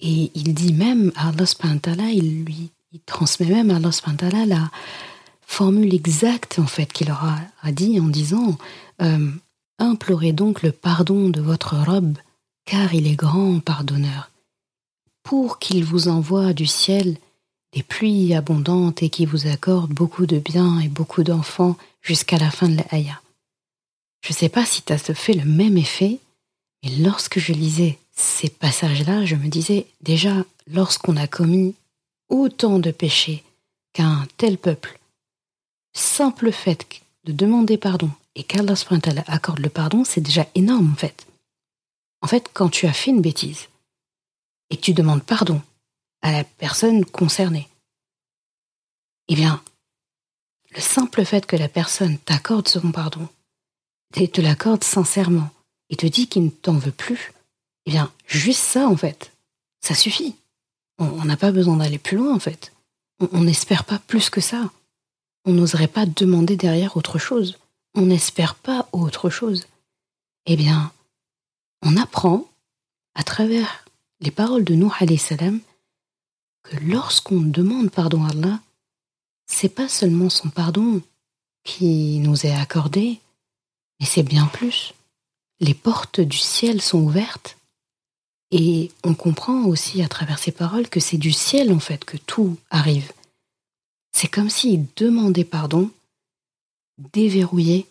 [0.00, 4.70] Et il dit même à Allah il lui il transmet même à Allah la
[5.46, 8.58] formule exacte en fait qu'il leur a, dit en disant
[9.00, 9.30] euh,
[9.78, 12.16] Implorez donc le pardon de votre robe,
[12.64, 14.30] car il est grand pardonneur,
[15.24, 17.16] pour qu'il vous envoie du ciel
[17.74, 22.50] des pluies abondantes et qui vous accordent beaucoup de biens et beaucoup d'enfants jusqu'à la
[22.50, 23.20] fin de la Haya.
[24.22, 26.20] Je ne sais pas si ça te fait le même effet,
[26.82, 31.74] mais lorsque je lisais ces passages-là, je me disais déjà, lorsqu'on a commis
[32.28, 33.42] autant de péchés
[33.92, 34.98] qu'un tel peuple,
[35.94, 36.86] simple fait
[37.24, 38.74] de demander pardon et qu'Allah
[39.26, 41.26] accorde le pardon, c'est déjà énorme en fait.
[42.22, 43.68] En fait, quand tu as fait une bêtise
[44.70, 45.60] et que tu demandes pardon
[46.24, 47.68] à la personne concernée,
[49.28, 49.62] eh bien,
[50.74, 53.28] le simple fait que la personne t'accorde son pardon,
[54.16, 55.50] et te l'accorde sincèrement,
[55.90, 57.34] et te dit qu'il ne t'en veut plus,
[57.84, 59.32] eh bien, juste ça, en fait,
[59.82, 60.34] ça suffit.
[60.98, 62.72] On n'a pas besoin d'aller plus loin, en fait.
[63.32, 64.70] On n'espère pas plus que ça.
[65.44, 67.58] On n'oserait pas demander derrière autre chose.
[67.94, 69.66] On n'espère pas autre chose.
[70.46, 70.90] Eh bien,
[71.82, 72.48] on apprend,
[73.14, 73.84] à travers
[74.20, 75.60] les paroles de Nuh salam,
[76.64, 78.60] que lorsqu'on demande pardon à Allah,
[79.46, 81.02] c'est pas seulement son pardon
[81.62, 83.20] qui nous est accordé,
[84.00, 84.92] mais c'est bien plus.
[85.60, 87.56] Les portes du ciel sont ouvertes
[88.50, 92.16] et on comprend aussi à travers ces paroles que c'est du ciel en fait que
[92.16, 93.12] tout arrive.
[94.12, 95.90] C'est comme s'il demandait pardon,
[96.98, 97.86] déverrouiller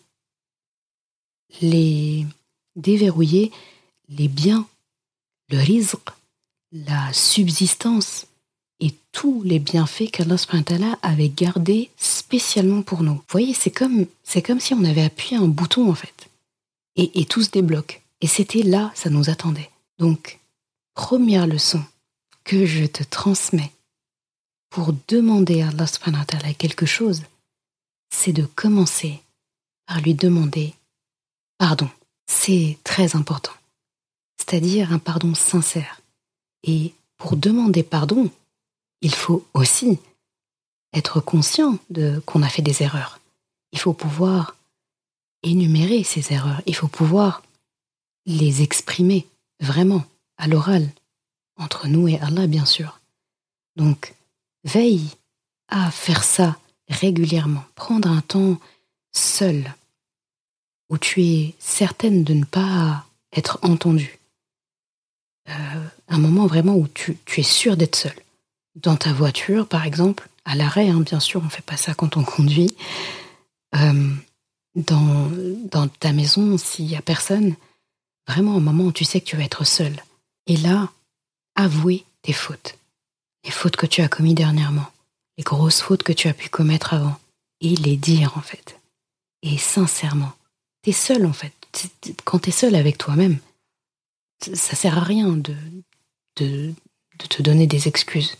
[1.60, 2.26] les
[2.76, 3.52] déverrouiller
[4.08, 4.66] les biens,
[5.48, 6.00] le rizq,
[6.72, 8.26] la subsistance
[8.84, 13.14] et tous les bienfaits qu'Allah avait gardés spécialement pour nous.
[13.14, 16.28] Vous voyez, c'est comme, c'est comme si on avait appuyé un bouton en fait.
[16.96, 18.02] Et, et tout se débloque.
[18.20, 19.70] Et c'était là, ça nous attendait.
[19.98, 20.38] Donc,
[20.92, 21.82] première leçon
[22.44, 23.72] que je te transmets
[24.68, 27.22] pour demander à Allah quelque chose,
[28.10, 29.20] c'est de commencer
[29.86, 30.74] par lui demander
[31.56, 31.88] pardon.
[32.26, 33.52] C'est très important.
[34.36, 36.02] C'est-à-dire un pardon sincère.
[36.64, 38.30] Et pour demander pardon,
[39.04, 39.98] il faut aussi
[40.94, 43.20] être conscient de qu'on a fait des erreurs.
[43.72, 44.56] Il faut pouvoir
[45.42, 46.62] énumérer ces erreurs.
[46.64, 47.42] Il faut pouvoir
[48.24, 49.26] les exprimer
[49.60, 50.04] vraiment
[50.38, 50.88] à l'oral,
[51.56, 52.98] entre nous et Allah, bien sûr.
[53.76, 54.14] Donc,
[54.64, 55.10] veille
[55.68, 56.56] à faire ça
[56.88, 57.64] régulièrement.
[57.74, 58.58] Prendre un temps
[59.12, 59.74] seul,
[60.88, 64.18] où tu es certaine de ne pas être entendue.
[65.50, 68.23] Euh, un moment vraiment où tu, es sûr d'être seule
[68.74, 71.94] dans ta voiture, par exemple, à l'arrêt, hein, bien sûr, on ne fait pas ça
[71.94, 72.76] quand on conduit,
[73.76, 74.14] euh,
[74.74, 77.54] dans, ta maison, s'il n'y a personne,
[78.26, 79.94] vraiment un moment où tu sais que tu vas être seul.
[80.46, 80.90] Et là,
[81.54, 82.78] avouer tes fautes,
[83.44, 84.86] les fautes que tu as commises dernièrement,
[85.38, 87.16] les grosses fautes que tu as pu commettre avant,
[87.60, 88.80] et les dire en fait.
[89.42, 90.32] Et sincèrement,
[90.82, 91.52] tu es seul en fait.
[92.24, 93.38] Quand tu es seul avec toi-même,
[94.40, 95.54] ça sert à rien de
[96.36, 98.36] te donner des excuses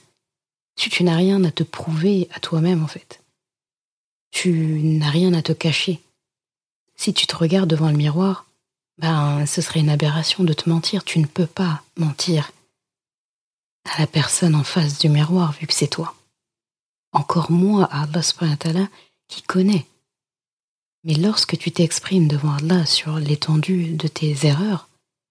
[0.77, 3.21] tu, tu n'as rien à te prouver à toi-même, en fait.
[4.31, 6.01] Tu n'as rien à te cacher.
[6.97, 8.47] Si tu te regardes devant le miroir,
[8.99, 11.05] ben, ce serait une aberration de te mentir.
[11.05, 12.53] Tu ne peux pas mentir
[13.85, 16.15] à la personne en face du miroir, vu que c'est toi.
[17.13, 18.89] Encore moins à Allah
[19.29, 19.87] qui connaît.
[21.05, 24.89] Mais lorsque tu t'exprimes devant Allah sur l'étendue de tes erreurs,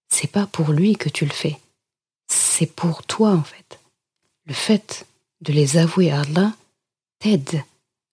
[0.10, 1.60] c'est pas pour lui que tu le fais.
[2.28, 3.80] C'est pour toi, en fait.
[4.46, 5.06] Le fait
[5.44, 6.54] de les avouer à Allah
[7.20, 7.64] t'aide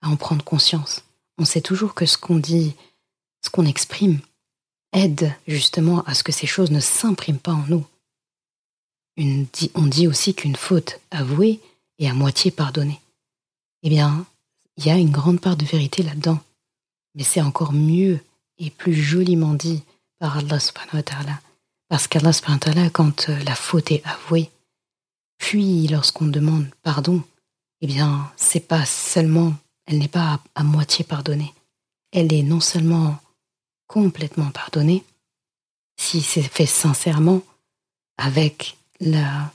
[0.02, 1.02] à en prendre conscience.
[1.38, 2.74] On sait toujours que ce qu'on dit,
[3.44, 4.20] ce qu'on exprime,
[4.92, 7.86] aide justement à ce que ces choses ne s'impriment pas en nous.
[9.16, 11.60] on dit aussi qu'une faute avouée
[11.98, 13.00] est à moitié pardonnée.
[13.82, 14.26] Eh bien,
[14.76, 16.40] il y a une grande part de vérité là-dedans.
[17.14, 18.20] Mais c'est encore mieux
[18.58, 19.82] et plus joliment dit
[20.18, 21.40] par Allah subhanahu wa ta'ala.
[21.88, 24.50] Parce qu'Allah subhanahu wa ta'ala, quand la faute est avouée,
[25.40, 27.24] puis, lorsqu'on demande pardon,
[27.80, 29.54] eh bien, c'est pas seulement,
[29.86, 31.52] elle n'est pas à, moitié pardonnée.
[32.12, 33.18] Elle est non seulement
[33.88, 35.02] complètement pardonnée,
[35.96, 37.40] si c'est fait sincèrement,
[38.18, 39.50] avec la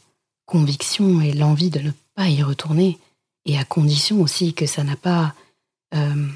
[0.48, 2.98] conviction et l'envie de ne pas y retourner,
[3.46, 5.36] et à condition aussi que ça n'a pas,
[5.94, 6.28] euh,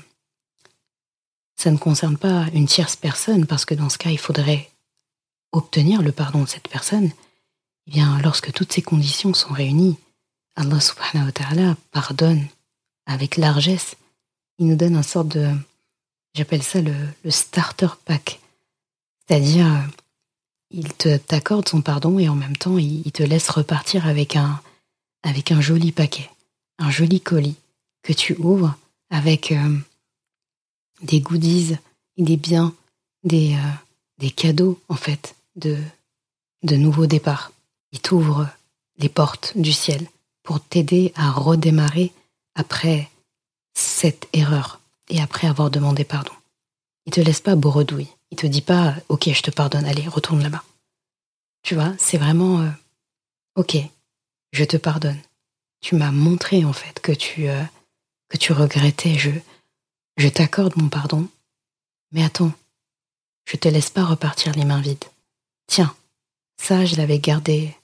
[1.56, 4.70] ça ne concerne pas une tierce personne, parce que dans ce cas, il faudrait
[5.52, 7.12] obtenir le pardon de cette personne,
[7.90, 9.98] eh bien, lorsque toutes ces conditions sont réunies,
[10.56, 12.46] Allah subhanahu wa ta'ala pardonne
[13.08, 13.96] avec largesse.
[14.60, 15.50] Il nous donne un sorte de,
[16.36, 16.94] j'appelle ça le,
[17.32, 18.42] starter pack.
[19.26, 19.66] C'est-à-dire,
[20.70, 24.62] il te t'accorde son pardon et en même temps, il, te laisse repartir avec un,
[25.24, 26.30] avec un joli paquet,
[26.78, 27.56] un joli colis
[28.04, 28.76] que tu ouvres
[29.10, 29.78] avec euh,
[31.02, 31.76] des goodies,
[32.20, 32.72] des biens,
[33.24, 33.72] des, euh,
[34.20, 35.76] des cadeaux en fait de,
[36.62, 37.52] de nouveaux départs.
[37.92, 38.48] Il t'ouvre
[38.98, 40.08] les portes du ciel
[40.44, 42.12] pour t'aider à redémarrer
[42.56, 43.10] après
[43.74, 46.34] cette erreur et après avoir demandé pardon.
[47.06, 48.10] Il te laisse pas boredouille.
[48.32, 50.64] Il te dit pas OK, je te pardonne, allez, retourne là-bas.
[51.64, 52.70] Tu vois, c'est vraiment euh,
[53.56, 53.78] OK,
[54.52, 55.20] je te pardonne.
[55.82, 57.64] tu m'as montré en fait que tu, euh,
[58.30, 59.18] que tu regrettais.
[59.18, 59.32] Je,
[60.18, 61.28] je t'accorde mon pardon.
[62.12, 62.52] Mais attends,
[63.46, 65.06] je te laisse pas repartir les mains vides.
[65.68, 65.96] Tiens,
[66.62, 67.76] ça, je l'avais gardé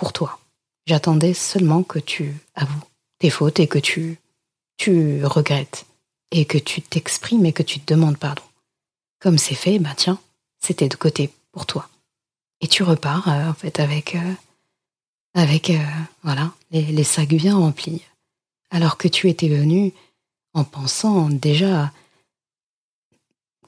[0.00, 0.38] pour toi.
[0.86, 2.84] J'attendais seulement que tu avoues
[3.18, 4.18] tes fautes et que tu,
[4.78, 5.84] tu regrettes
[6.30, 8.42] et que tu t'exprimes et que tu te demandes pardon.
[9.20, 10.18] Comme c'est fait, bah tiens,
[10.58, 11.86] c'était de côté pour toi.
[12.62, 14.34] Et tu repars euh, en fait avec euh,
[15.34, 15.84] avec euh,
[16.22, 18.02] voilà les, les, sacs bien remplis,
[18.70, 19.92] alors que tu étais venu
[20.54, 21.92] en pensant déjà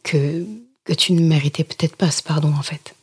[0.02, 0.46] que
[0.84, 2.94] que tu ne méritais peut-être pas ce pardon en fait.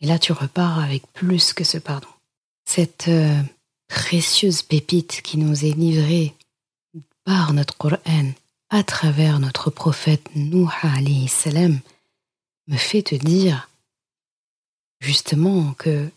[0.00, 2.08] Et là, tu repars avec plus que ce pardon.
[2.74, 3.10] Cette
[3.86, 6.32] précieuse pépite qui nous est livrée
[7.22, 8.32] par notre Coran
[8.70, 11.30] à travers notre prophète Nuh alayhi
[12.68, 13.68] me fait te dire
[15.00, 16.08] justement que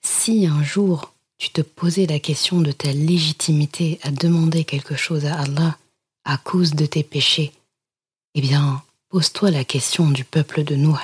[0.00, 5.26] si un jour tu te posais la question de ta légitimité à demander quelque chose
[5.26, 5.76] à Allah
[6.24, 7.52] à cause de tes péchés,
[8.36, 10.94] eh bien, pose-toi la question du peuple de Nuh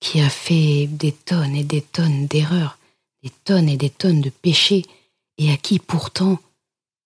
[0.00, 2.78] qui a fait des tonnes et des tonnes d'erreurs,
[3.22, 4.84] des tonnes et des tonnes de péchés,
[5.38, 6.38] et à qui pourtant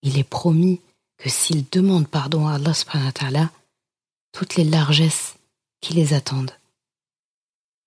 [0.01, 0.81] il est promis
[1.17, 3.47] que s'il demande pardon à Allah subhanahu
[4.31, 5.35] toutes les largesses
[5.81, 6.53] qui les attendent.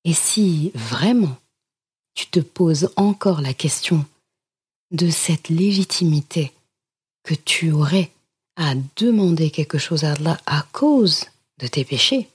[0.04, 1.36] Et si vraiment
[2.14, 4.04] tu te poses encore la question
[4.90, 6.52] de cette légitimité
[7.22, 8.10] que tu aurais
[8.56, 11.26] à demander quelque chose à Allah à cause
[11.58, 12.28] de tes péchés,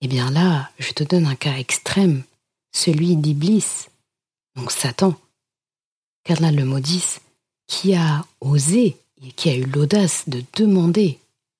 [0.00, 2.22] eh bien là, je te donne un cas extrême,
[2.72, 3.88] celui d'Iblis,
[4.56, 5.14] donc Satan,
[6.24, 7.20] qu'Allah le maudisse,
[7.66, 11.18] qui a osé et qui a eu l'audace de demander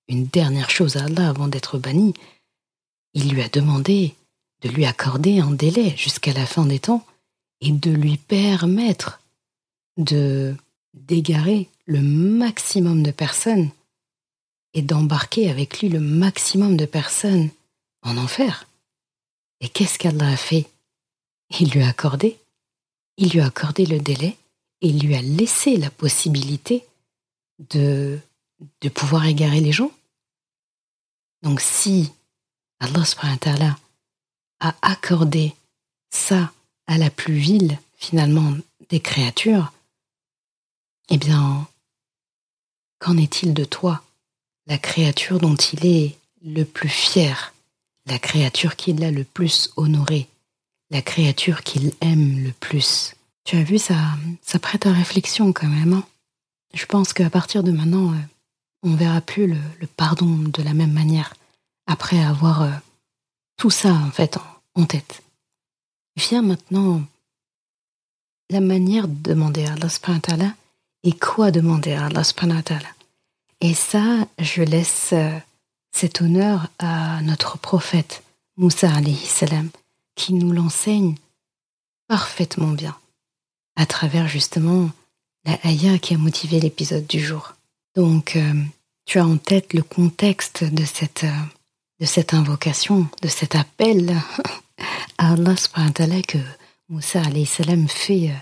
[0.08, 2.14] une dernière chose à Allah avant d'être banni,
[3.14, 4.14] il lui a demandé
[4.62, 7.04] de lui accorder un délai jusqu'à la fin des temps
[7.60, 9.20] et de lui permettre
[9.96, 10.54] de
[10.94, 13.70] d'égarer le maximum de personnes
[14.74, 17.48] et d'embarquer avec lui le maximum de personnes
[18.02, 18.66] en enfer.
[19.60, 20.66] Et qu'est-ce qu'Allah a fait?
[21.58, 22.38] Il lui a accordé,
[23.16, 24.36] il lui a accordé le délai
[24.80, 26.84] et lui a laissé la possibilité
[27.70, 28.18] de,
[28.80, 29.92] de pouvoir égarer les gens.
[31.42, 32.12] Donc si
[32.80, 33.76] Allah
[34.60, 35.54] a accordé
[36.10, 36.52] ça
[36.86, 38.52] à la plus vile, finalement,
[38.88, 39.72] des créatures,
[41.08, 41.66] eh bien,
[42.98, 44.02] qu'en est-il de toi,
[44.66, 47.54] la créature dont il est le plus fier,
[48.06, 50.28] la créature qu'il a le plus honorée,
[50.92, 53.96] la créature qu'il aime le plus Tu as vu, ça,
[54.42, 55.94] ça prête à réflexion quand même.
[55.94, 56.04] Hein?
[56.74, 58.18] Je pense qu'à partir de maintenant, euh,
[58.82, 61.34] on verra plus le, pardon de la même manière,
[61.86, 62.70] après avoir euh,
[63.56, 64.38] tout ça en fait
[64.74, 65.22] en tête.
[66.16, 67.02] Vient maintenant
[68.50, 70.54] la manière de demander à Allah
[71.04, 72.22] et quoi demander à Allah
[73.60, 75.38] Et ça, je laisse euh,
[75.90, 78.22] cet honneur à notre prophète
[78.58, 79.70] Moussa alayhi salam,
[80.14, 81.16] qui nous l'enseigne
[82.08, 82.96] parfaitement bien,
[83.76, 84.90] à travers justement
[85.44, 87.54] la ayah qui a motivé l'épisode du jour.
[87.94, 88.54] Donc, euh,
[89.04, 91.42] tu as en tête le contexte de cette, euh,
[92.00, 94.16] de cette invocation, de cet appel
[95.18, 96.38] à Allah subhanahu que
[96.88, 98.34] Moussa salam fait euh,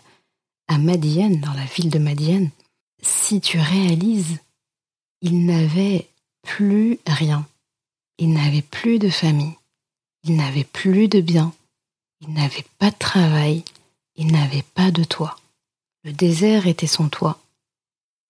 [0.69, 2.49] à Madian, dans la ville de Madian,
[3.03, 4.39] si tu réalises,
[5.23, 6.09] il n'avait
[6.43, 7.47] plus rien.
[8.19, 9.55] Il n'avait plus de famille.
[10.25, 11.53] Il n'avait plus de biens.
[12.21, 13.65] Il n'avait pas de travail.
[14.17, 15.37] Il n'avait pas de toit.
[16.05, 17.39] Le désert était son toit.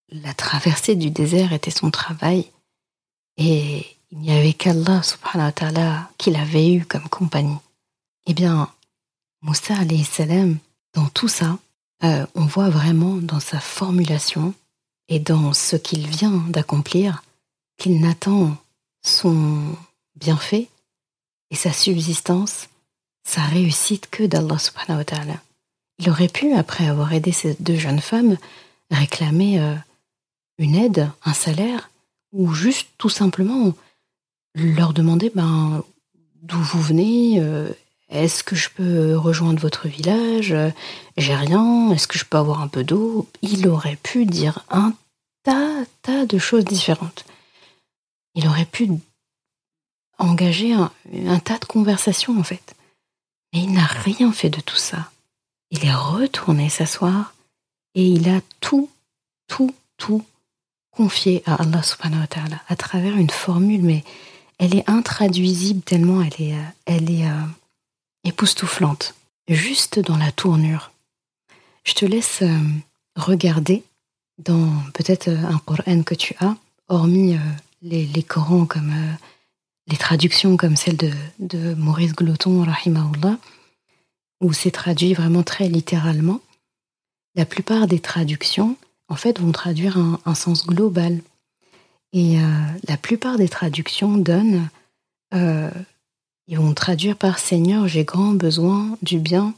[0.08, 2.50] La traversée du désert était son travail.
[3.36, 7.58] Et il n'y avait qu'Allah subhanahu wa ta'ala qu'il avait eu comme compagnie.
[8.26, 8.72] Eh bien,
[9.42, 10.58] Moussa alayhi salam,
[10.94, 11.58] dans tout ça,
[12.02, 14.54] euh, on voit vraiment dans sa formulation
[15.08, 17.22] et dans ce qu'il vient d'accomplir
[17.76, 18.56] qu'il n'attend
[19.02, 19.76] son
[20.16, 20.68] bienfait
[21.50, 22.68] et sa subsistance,
[23.24, 25.42] sa réussite que d'Allah subhanahu wa ta'ala.
[25.98, 28.36] Il aurait pu, après avoir aidé ces deux jeunes femmes,
[28.90, 29.74] réclamer euh,
[30.58, 31.90] une aide, un salaire,
[32.32, 33.74] ou juste tout simplement
[34.54, 35.82] leur demander ben,
[36.42, 37.70] d'où vous venez, euh,
[38.10, 40.54] est-ce que je peux rejoindre votre village
[41.16, 41.92] J'ai rien.
[41.92, 43.28] Est-ce que je peux avoir un peu d'eau?
[43.42, 44.94] Il aurait pu dire un
[45.44, 47.24] tas, tas de choses différentes.
[48.34, 48.88] Il aurait pu
[50.18, 50.90] engager un,
[51.38, 52.74] tas de conversations en fait.
[53.52, 55.10] Mais il n'a rien fait de tout ça.
[55.70, 57.34] Il est retourné s'asseoir
[57.94, 58.90] et il a tout,
[59.46, 60.24] tout, tout
[60.90, 64.04] confié à Allah subhanahu wa ta'ala à travers une formule, mais
[64.58, 67.46] elle est intraduisible tellement elle est, euh, elle est euh,
[68.24, 69.14] époustouflante,
[69.48, 70.90] juste dans la tournure.
[71.84, 72.58] Je te laisse euh,
[73.16, 73.82] regarder
[74.38, 76.56] dans peut-être un Coran que tu as,
[76.88, 77.38] hormis
[77.82, 78.92] les, les Corans comme
[79.96, 83.38] traductions comme celle de, de Maurice Gloton, rahimahullah,
[84.40, 86.40] où c'est traduit vraiment très littéralement,
[87.34, 88.76] la plupart des traductions,
[89.08, 91.20] en fait, vont traduire un, sens global.
[92.12, 92.42] Et euh,
[92.88, 94.68] la plupart des traductions donnent,
[95.34, 95.70] euh,
[96.46, 99.54] ils vont traduire par Seigneur, j'ai grand besoin du bien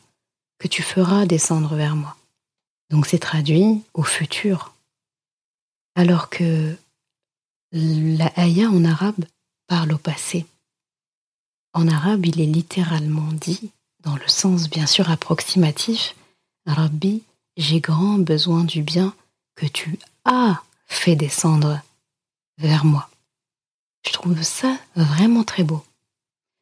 [0.59, 2.17] que tu feras descendre vers moi.
[2.91, 4.75] Donc c'est traduit au futur.
[5.95, 6.77] Alors que
[7.73, 9.25] la ayah en arabe
[9.73, 10.45] parle au passé.
[11.73, 13.71] En arabe, il est littéralement dit,
[14.01, 16.15] dans le sens bien sûr approximatif,
[16.67, 17.23] Rabbi,
[17.57, 19.15] j'ai grand besoin du bien
[19.55, 21.81] que tu as fait descendre
[22.59, 23.09] vers moi.
[24.07, 25.83] Je trouve ça vraiment très beau.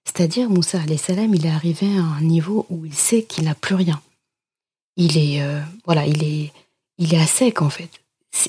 [0.05, 3.75] C'est-à-dire, Moussa salam, il est arrivé à un niveau où il sait qu'il n'a plus
[3.75, 4.01] rien.
[4.95, 6.53] Il est, euh, voilà, il est,
[6.99, 7.91] il est à sec en fait.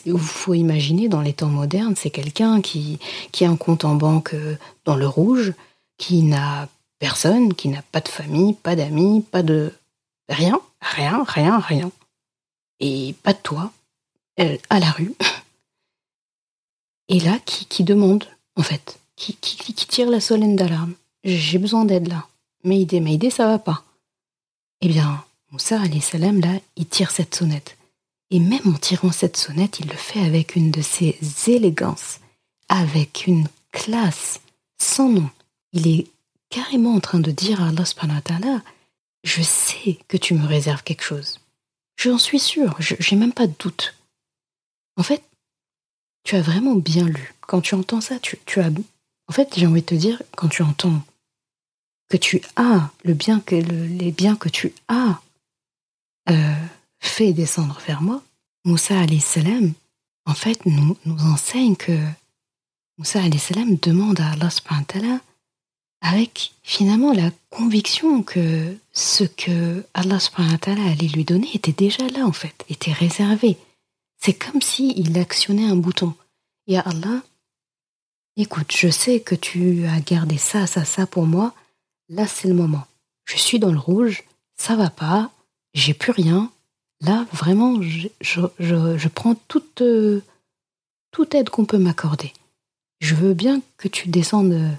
[0.06, 3.00] Il faut imaginer dans les temps modernes, c'est quelqu'un qui,
[3.42, 4.56] a un compte en banque euh,
[4.86, 5.54] dans le rouge,
[5.98, 6.70] qui n'a
[7.00, 9.74] personne, qui n'a pas de famille, pas d'amis, pas de
[10.30, 11.92] rien, rien, rien, rien
[12.82, 13.72] et pas de toi,
[14.70, 15.14] à la rue.
[17.08, 18.26] Et là, qui, demande,
[18.56, 20.94] en fait, qui, qui, tire la solène d'alarme.
[21.24, 22.28] J'ai besoin d'aide là.
[22.64, 23.84] Mais idée, ça va pas.
[24.82, 27.78] Eh bien, Moussa, salam, là, il tire cette sonnette.
[28.32, 31.18] Et même en tirant cette sonnette, il le fait avec une de ses
[31.48, 32.22] élégances,
[32.70, 34.40] avec une classe
[34.80, 35.30] sans nom.
[35.74, 36.08] Il est
[36.50, 38.22] carrément en train de dire à Allah subhanahu
[39.24, 41.40] je sais que tu me réserves quelque chose.
[41.98, 43.96] J'en suis sûre, j'ai même pas de doute.
[44.98, 45.24] En fait,
[46.24, 47.34] tu as vraiment bien lu.
[47.42, 48.70] Quand tu entends ça, tu, as.
[49.28, 51.04] En fait, j'ai envie de te dire, quand tu entends
[52.10, 55.22] que tu as le bien que les biens que tu as
[56.30, 56.56] euh,
[57.02, 58.22] fait descendre vers moi,
[58.64, 59.74] Moussa salam,
[60.26, 61.98] en fait, nous, nous enseigne que
[62.98, 65.20] Moussa salam demande à Allah subhanahu
[66.02, 70.18] avec finalement la conviction que ce que Allah
[70.66, 73.58] allait lui donner était déjà là en fait, était réservé.
[74.18, 76.14] C'est comme s'il il actionnait un bouton.
[76.68, 77.22] Et Allah,
[78.36, 81.54] écoute, je sais que tu as gardé ça, ça, ça pour moi.
[82.10, 82.86] Là, c'est le moment.
[83.26, 84.24] Je suis dans le rouge,
[84.58, 85.32] ça va pas,
[85.74, 86.52] j'ai plus rien.
[87.02, 89.84] Là, vraiment, je, prends toute,
[91.12, 92.34] toute aide qu'on peut m'accorder.
[93.00, 94.78] Je veux bien que tu descendes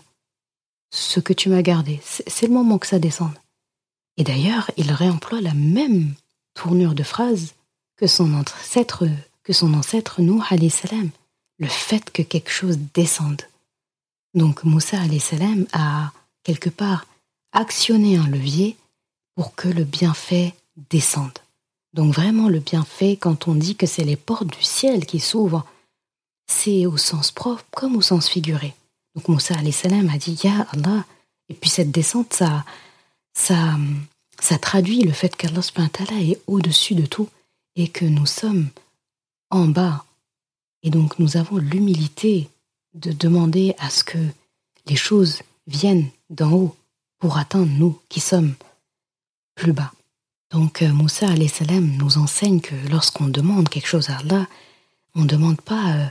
[0.90, 2.00] ce que tu m'as gardé.
[2.04, 3.34] C'est le moment que ça descende.
[4.16, 6.14] Et d'ailleurs, il réemploie la même
[6.54, 7.54] tournure de phrase
[7.96, 9.06] que son ancêtre,
[9.42, 10.20] que son ancêtre
[11.58, 13.42] le fait que quelque chose descende.
[14.34, 16.12] Donc Moussa salam a
[16.42, 17.06] quelque part
[17.52, 18.76] actionné un levier
[19.34, 20.54] pour que le bienfait
[20.90, 21.38] descende.
[21.92, 25.66] Donc vraiment le bienfait, quand on dit que c'est les portes du ciel qui s'ouvrent,
[26.46, 28.74] c'est au sens propre comme au sens figuré.
[29.14, 31.04] Donc Moussa salam a dit Ya Allah.
[31.48, 32.64] Et puis cette descente, ça,
[33.34, 33.76] ça,
[34.40, 35.60] ça traduit le fait qu'Allah
[36.20, 37.28] est au-dessus de tout
[37.76, 38.68] et que nous sommes
[39.50, 40.04] en bas.
[40.82, 42.48] Et donc nous avons l'humilité
[42.94, 44.18] de demander à ce que
[44.86, 46.76] les choses viennent d'en haut
[47.18, 48.54] pour atteindre nous qui sommes
[49.54, 49.92] plus bas.
[50.52, 54.46] Donc euh, Moussa salam nous enseigne que lorsqu'on demande quelque chose à Allah,
[55.14, 56.06] on ne demande pas euh,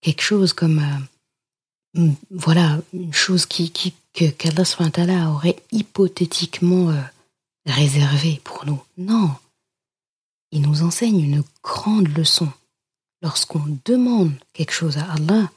[0.00, 0.84] quelque chose comme
[1.96, 3.72] euh, voilà, une chose qui,
[4.12, 6.92] que qu'Allah aurait hypothétiquement
[7.64, 8.82] réservée pour nous.
[8.98, 9.34] Non.
[10.52, 12.48] Il nous enseigne une grande leçon.
[13.22, 15.50] Lorsqu'on demande quelque chose à Allah,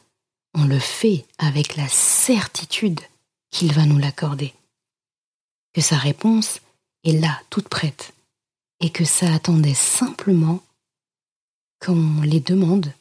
[0.54, 3.00] on le fait avec la certitude
[3.50, 4.54] qu'il va nous l'accorder.
[5.74, 6.60] Que sa réponse
[7.04, 8.14] est là, toute prête,
[8.80, 10.64] et que ça attendait simplement
[11.80, 12.94] qu'on les demande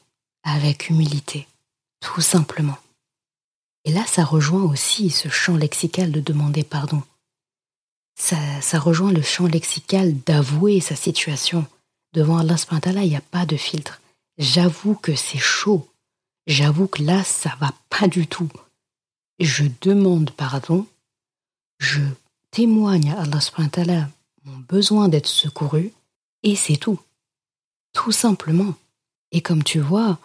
[0.43, 1.47] avec humilité,
[2.01, 2.77] tout simplement.
[3.85, 7.03] Et là, ça rejoint aussi ce champ lexical de demander pardon.
[8.15, 11.65] Ça, ça rejoint le champ lexical d'avouer sa situation.
[12.13, 12.55] Devant Allah
[13.03, 13.99] il n'y a pas de filtre.
[14.37, 15.89] J'avoue que c'est chaud.
[16.45, 18.49] J'avoue que là, ça va pas du tout.
[19.39, 20.85] Je demande pardon.
[21.79, 22.01] Je
[22.53, 24.07] témoigne à Allah
[24.45, 25.91] mon besoin d'être secouru.
[26.43, 26.99] Et c'est tout.
[27.93, 28.75] Tout simplement.
[29.31, 30.19] Et comme tu vois,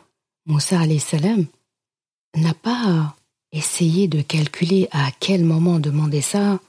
[0.47, 1.47] Moussa salam
[2.37, 3.17] n'a pas
[3.53, 6.61] essayer de calculer à quel moment demander ça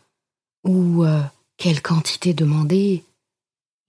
[0.63, 1.21] ou euh,
[1.57, 3.03] quelle quantité demander.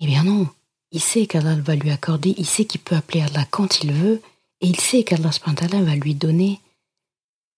[0.01, 0.49] Eh bien non,
[0.91, 4.21] il sait qu'Allah va lui accorder, il sait qu'il peut appeler Allah quand il veut,
[4.61, 6.61] et il sait qu'Allah va lui donner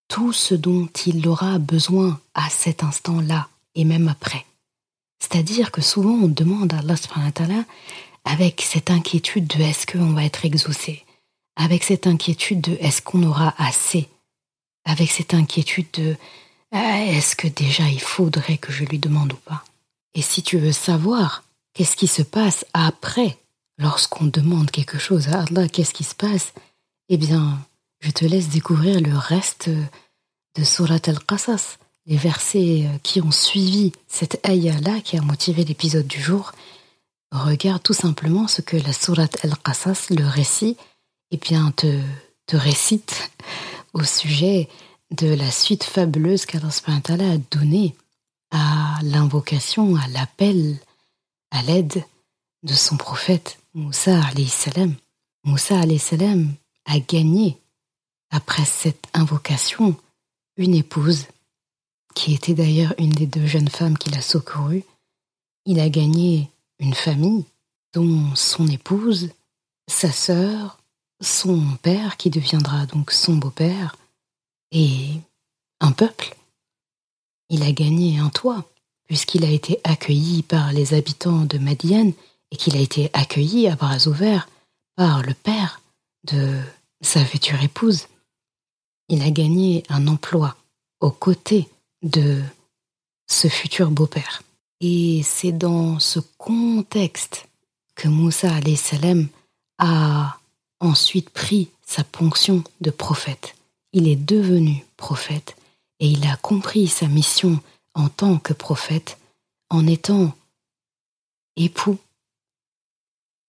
[0.09, 4.45] tout ce dont il aura besoin à cet instant-là et même après.
[5.21, 7.65] C'est-à-dire que souvent on demande à Allah
[8.25, 11.05] avec cette inquiétude de est-ce qu'on va être exaucé,
[11.57, 14.09] avec cette inquiétude de est-ce qu'on aura assez,
[14.85, 16.17] avec cette inquiétude de
[16.73, 19.63] ah, est-ce que déjà il faudrait que je lui demande ou pas?
[20.15, 21.45] Et si tu veux savoir
[21.75, 23.39] qu'est-ce qui se passe après,
[23.79, 26.55] lorsqu'on demande quelque chose à Allah, qu'est-ce qui se passe,
[27.11, 27.59] eh bien,
[28.01, 34.47] je te laisse découvrir le reste de Surat al-Qasas, les versets qui ont suivi cette
[34.47, 36.53] ayah-là qui a motivé l'épisode du jour.
[37.31, 40.77] Regarde tout simplement ce que la Surat al-Qasas, le récit,
[41.31, 42.01] eh bien, te,
[42.47, 43.31] te récite
[43.95, 44.69] au sujet
[45.11, 47.95] de la suite fabuleuse qu'Allah a donnée
[48.51, 50.79] à l'invocation, à l'appel,
[51.51, 52.05] à l'aide
[52.63, 54.95] de son prophète Moussa salam.
[55.45, 57.59] Moussa salam a gagné,
[58.31, 59.97] après cette invocation,
[60.57, 61.27] une épouse,
[62.15, 64.85] qui était d'ailleurs une des deux jeunes femmes qu'il a secourues.
[65.65, 67.45] Il a gagné une famille,
[67.93, 69.31] dont son épouse,
[69.89, 70.79] sa sœur,
[71.21, 73.97] son père, qui deviendra donc son beau-père,
[74.73, 75.11] et
[75.81, 76.35] un peuple.
[77.51, 78.65] Il a gagné un toit,
[79.07, 82.13] puisqu'il a été accueilli par les habitants de Madiane
[82.51, 84.49] et qu'il a été accueilli à bras ouverts
[84.97, 85.81] par le père
[86.25, 86.61] de
[87.03, 88.07] sa future épouse.
[89.09, 90.57] Il a gagné un emploi
[91.01, 91.69] aux côtés
[92.03, 92.43] de
[93.27, 94.43] ce futur beau-père.
[94.81, 97.47] Et c'est dans ce contexte
[97.95, 99.29] que Moussa salam
[99.79, 100.39] a
[100.81, 103.55] ensuite pris sa ponction de prophète.
[103.93, 105.57] Il est devenu prophète
[106.01, 107.61] et il a compris sa mission
[107.95, 109.19] en tant que prophète
[109.71, 110.35] en étant
[111.57, 111.99] époux,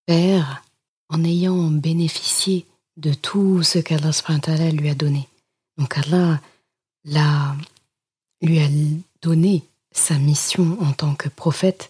[0.06, 0.64] père,
[1.10, 2.66] en ayant bénéficié
[2.98, 4.12] de tout ce qu'Allah
[4.72, 5.28] lui a donné.
[5.78, 6.40] Donc Allah
[7.06, 7.56] l'a,
[8.44, 8.68] lui a
[9.22, 11.90] donné sa mission en tant que prophète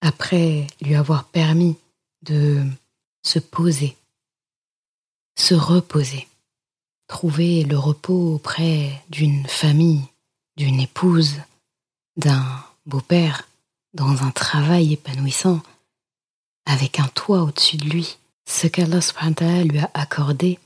[0.00, 1.76] après lui avoir permis
[2.22, 2.62] de
[3.22, 3.96] se poser,
[5.38, 6.26] se reposer,
[7.06, 10.02] trouver le repos auprès d'une famille,
[10.56, 11.36] d'une épouse,
[12.16, 12.44] d'un
[12.84, 13.48] beau-père,
[13.94, 15.60] dans un travail épanouissant,
[16.66, 18.18] avec un toit au-dessus de lui.
[18.48, 19.00] Ce qu'Allah
[19.64, 20.58] lui a accordé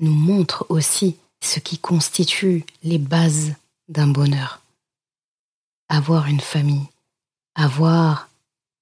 [0.00, 3.54] nous montre aussi ce qui constitue les bases
[3.88, 4.60] d'un bonheur.
[5.88, 6.88] Avoir une famille,
[7.54, 8.28] avoir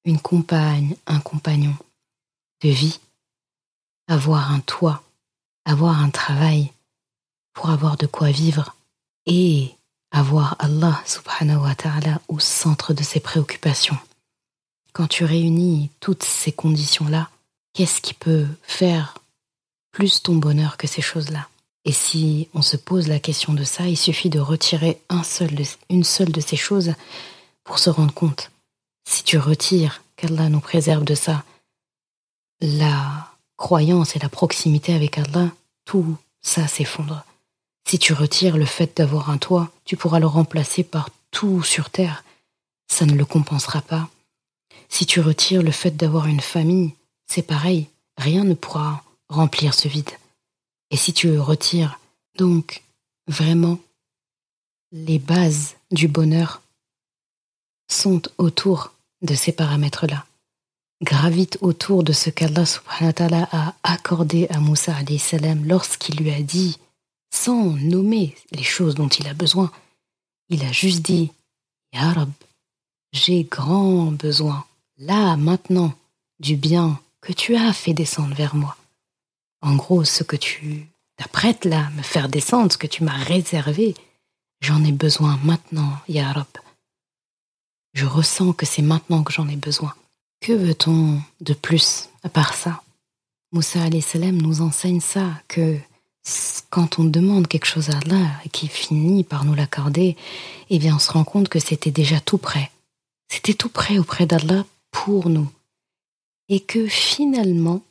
[0.05, 1.76] une compagne, un compagnon
[2.62, 3.00] de vie,
[4.09, 5.03] avoir un toit,
[5.64, 6.72] avoir un travail
[7.53, 8.74] pour avoir de quoi vivre
[9.26, 9.74] et
[10.11, 13.98] avoir Allah subhanahu wa ta'ala au centre de ses préoccupations.
[14.92, 17.30] Quand tu réunis toutes ces conditions-là,
[17.72, 19.18] qu'est-ce qui peut faire
[19.90, 21.48] plus ton bonheur que ces choses-là?
[21.85, 25.01] Et si on se pose la question de ça, il suffit de retirer
[25.91, 26.95] une seule de ces choses
[27.64, 28.51] pour se rendre compte.
[29.09, 31.45] Si tu retires, qu'Allah nous préserve de ça,
[32.61, 35.51] la croyance et la proximité avec Allah,
[35.85, 37.24] tout ça s'effondre.
[37.85, 41.91] Si tu retires le fait d'avoir un toit, tu pourras le remplacer par tout sur
[41.91, 42.24] terre.
[42.89, 44.09] Ça ne le compensera pas.
[44.89, 46.95] Si tu retires le fait d'avoir une famille,
[47.26, 50.11] c'est pareil, rien ne pourra remplir ce vide.
[50.93, 51.99] Et si tu retires
[52.38, 52.84] donc
[53.26, 53.78] vraiment
[54.93, 56.61] les bases du bonheur
[57.88, 60.26] sont autour de ces paramètres-là,
[61.03, 64.95] gravitent autour de ce qu'Allah subhanahu wa ta'ala a accordé à Moussa
[65.64, 66.78] lorsqu'il lui a dit,
[67.30, 69.72] sans nommer les choses dont il a besoin,
[70.51, 71.32] il a juste dit,
[71.95, 72.30] Ya Rab,
[73.12, 74.64] j'ai grand besoin,
[74.99, 75.95] là, maintenant,
[76.38, 78.76] du bien que tu as fait descendre vers moi.
[79.62, 80.86] En gros, ce que tu
[81.16, 83.94] t'apprêtes là, me faire descendre, ce que tu m'as réservé,
[84.60, 86.34] j'en ai besoin maintenant, Ya.
[87.94, 89.94] Je ressens que c'est maintenant que j'en ai besoin.
[90.40, 92.82] Que veut-on de plus à part ça?
[93.52, 95.78] Moussa salam nous enseigne ça, que
[96.70, 100.16] quand on demande quelque chose à Allah et qu'il finit par nous l'accorder,
[100.70, 102.70] eh bien on se rend compte que c'était déjà tout prêt.
[103.28, 105.50] C'était tout prêt auprès d'Allah pour nous.
[106.48, 107.82] Et que finalement,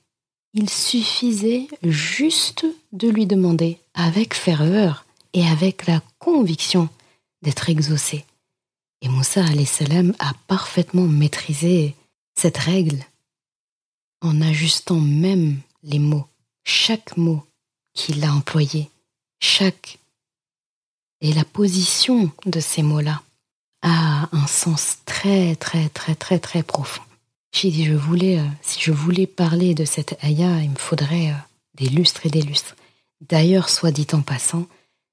[0.54, 6.90] il suffisait juste de lui demander avec ferveur et avec la conviction
[7.42, 8.26] d'être exaucé.
[9.02, 11.96] Et Moussa salam a parfaitement maîtrisé
[12.36, 13.00] cette règle
[14.22, 16.28] en ajustant même les mots,
[16.64, 17.44] chaque mot
[17.94, 18.90] qu'il a employé,
[19.40, 19.98] chaque
[21.22, 23.22] et la position de ces mots-là
[23.84, 27.04] a un sens très très très très très profond.
[27.52, 31.32] J'ai dit, je voulais, euh, si je voulais parler de cette ayah, il me faudrait
[31.32, 31.36] euh,
[31.76, 32.76] des lustres et des lustres.
[33.30, 34.68] D'ailleurs, soit dit en passant,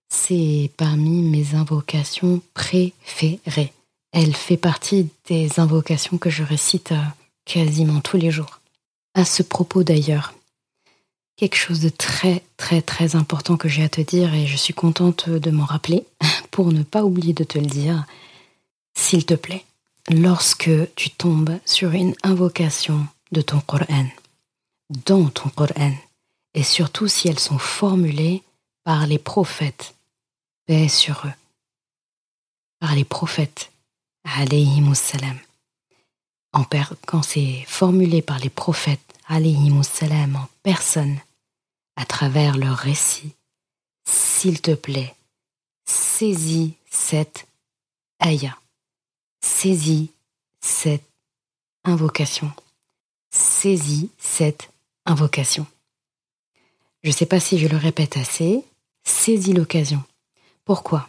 [0.09, 3.72] c'est parmi mes invocations préférées.
[4.12, 7.03] Elle fait partie des invocations que je récite euh,
[7.45, 8.61] quasiment tous les jours.
[9.14, 10.32] À ce propos d'ailleurs,
[11.36, 14.74] quelque chose de très très très important que j'ai à te dire et je suis
[14.74, 16.05] contente de m'en rappeler
[16.51, 18.07] pour ne pas oublier de te le dire.
[18.97, 19.64] S'il te plaît,
[20.11, 24.06] lorsque tu tombes sur une invocation de ton Coran,
[25.06, 25.94] dans ton Coran,
[26.54, 28.42] et surtout si elles sont formulées
[28.84, 29.94] par les prophètes,
[30.66, 31.32] paix sur eux,
[32.80, 33.70] par les prophètes,
[34.94, 35.38] salam.
[36.52, 36.64] En
[37.06, 39.00] quand c'est formulé par les prophètes,
[39.82, 41.18] salam, en personne,
[41.96, 43.34] à travers leur récit,
[44.04, 45.14] s'il te plaît,
[45.84, 47.46] saisis cette
[48.22, 48.56] ayah,
[49.41, 50.11] saisis
[50.61, 51.05] cette
[51.84, 52.53] invocation,
[53.30, 54.70] saisis cette
[55.07, 55.66] invocation.
[57.03, 58.64] Je ne sais pas si je le répète assez,
[59.05, 60.03] saisis l'occasion.
[60.64, 61.07] Pourquoi?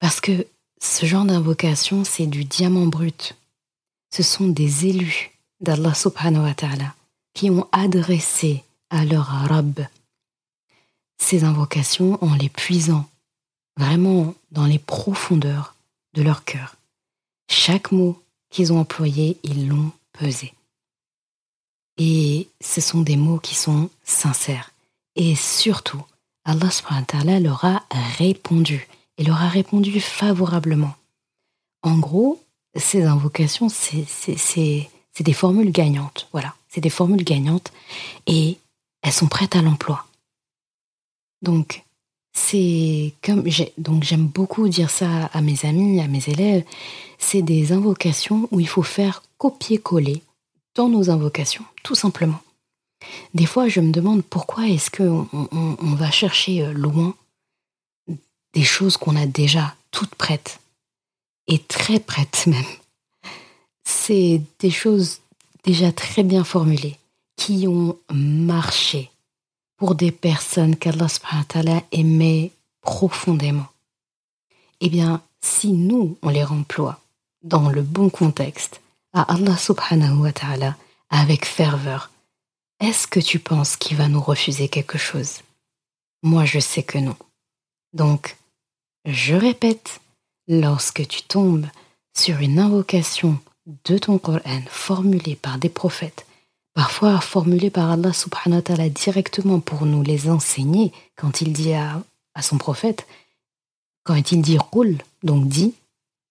[0.00, 0.46] Parce que
[0.80, 3.36] ce genre d'invocation, c'est du diamant brut.
[4.10, 5.30] Ce sont des élus
[5.60, 6.94] d'Allah subhanahu wa ta'ala
[7.34, 9.86] qui ont adressé à leur Rabb
[11.18, 13.08] ces invocations en les puisant
[13.76, 15.74] vraiment dans les profondeurs
[16.14, 16.77] de leur cœur.
[17.48, 20.54] Chaque mot qu'ils ont employé, ils l'ont pesé.
[21.96, 24.72] Et ce sont des mots qui sont sincères.
[25.16, 26.02] Et surtout,
[26.44, 27.82] Allah subhanahu leur a
[28.18, 28.88] répondu.
[29.16, 30.94] Et leur a répondu favorablement.
[31.82, 32.40] En gros,
[32.76, 34.06] ces invocations, c'est
[35.20, 36.28] des formules gagnantes.
[36.32, 37.72] Voilà, c'est des formules gagnantes.
[38.26, 38.58] Et
[39.02, 40.06] elles sont prêtes à l'emploi.
[41.42, 41.84] Donc,
[42.38, 43.44] c'est comme
[43.76, 46.64] donc j'aime beaucoup dire ça à mes amis, à mes élèves,
[47.18, 50.22] c'est des invocations où il faut faire copier-coller
[50.74, 52.40] dans nos invocations, tout simplement.
[53.34, 57.14] Des fois, je me demande pourquoi est-ce qu'on on, va chercher euh, loin
[58.54, 60.60] des choses qu'on a déjà toutes prêtes,
[61.48, 62.64] et très prêtes même.
[63.84, 65.20] C'est des choses
[65.64, 66.96] déjà très bien formulées,
[67.36, 69.10] qui ont marché
[69.78, 71.08] pour des personnes qu'Allah
[71.92, 72.50] aimait
[72.82, 73.66] profondément.
[74.80, 77.00] Eh bien, si nous, on les remploie
[77.42, 78.80] dans le bon contexte,
[79.12, 80.76] à Allah subhanahu wa ta'ala
[81.08, 82.10] avec ferveur,
[82.80, 85.40] est-ce que tu penses qu'il va nous refuser quelque chose?
[86.22, 87.16] Moi, je sais que non.
[87.92, 88.36] Donc,
[89.04, 90.00] je répète,
[90.48, 91.66] lorsque tu tombes
[92.16, 93.38] sur une invocation
[93.84, 96.26] de ton Coran formulée par des prophètes,
[96.78, 101.72] parfois formulée par Allah subhanahu wa ta'ala directement pour nous les enseigner, quand il dit
[101.74, 102.04] à,
[102.40, 103.08] son prophète,
[104.04, 105.74] quand il dit roule, donc dit,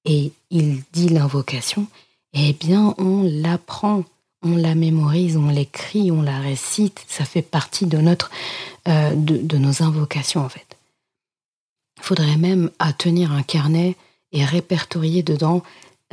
[0.06, 1.86] et il dit l'invocation,
[2.32, 4.06] eh bien, on l'apprend,
[4.42, 7.04] on la mémorise, on l'écrit, on la récite.
[7.10, 8.32] Ça fait partie de notre,
[8.88, 10.78] euh, de, nos invocations en fait.
[11.98, 13.98] Il faudrait même à tenir un carnet
[14.32, 15.62] et répertorier dedans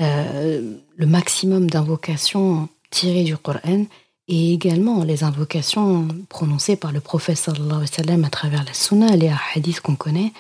[0.00, 3.86] euh, le maximum d'invocations tirées du Coran
[4.28, 9.96] et également les invocations prononcées par le prophète à travers la sunna, les hadiths qu'on
[9.96, 10.32] connaît,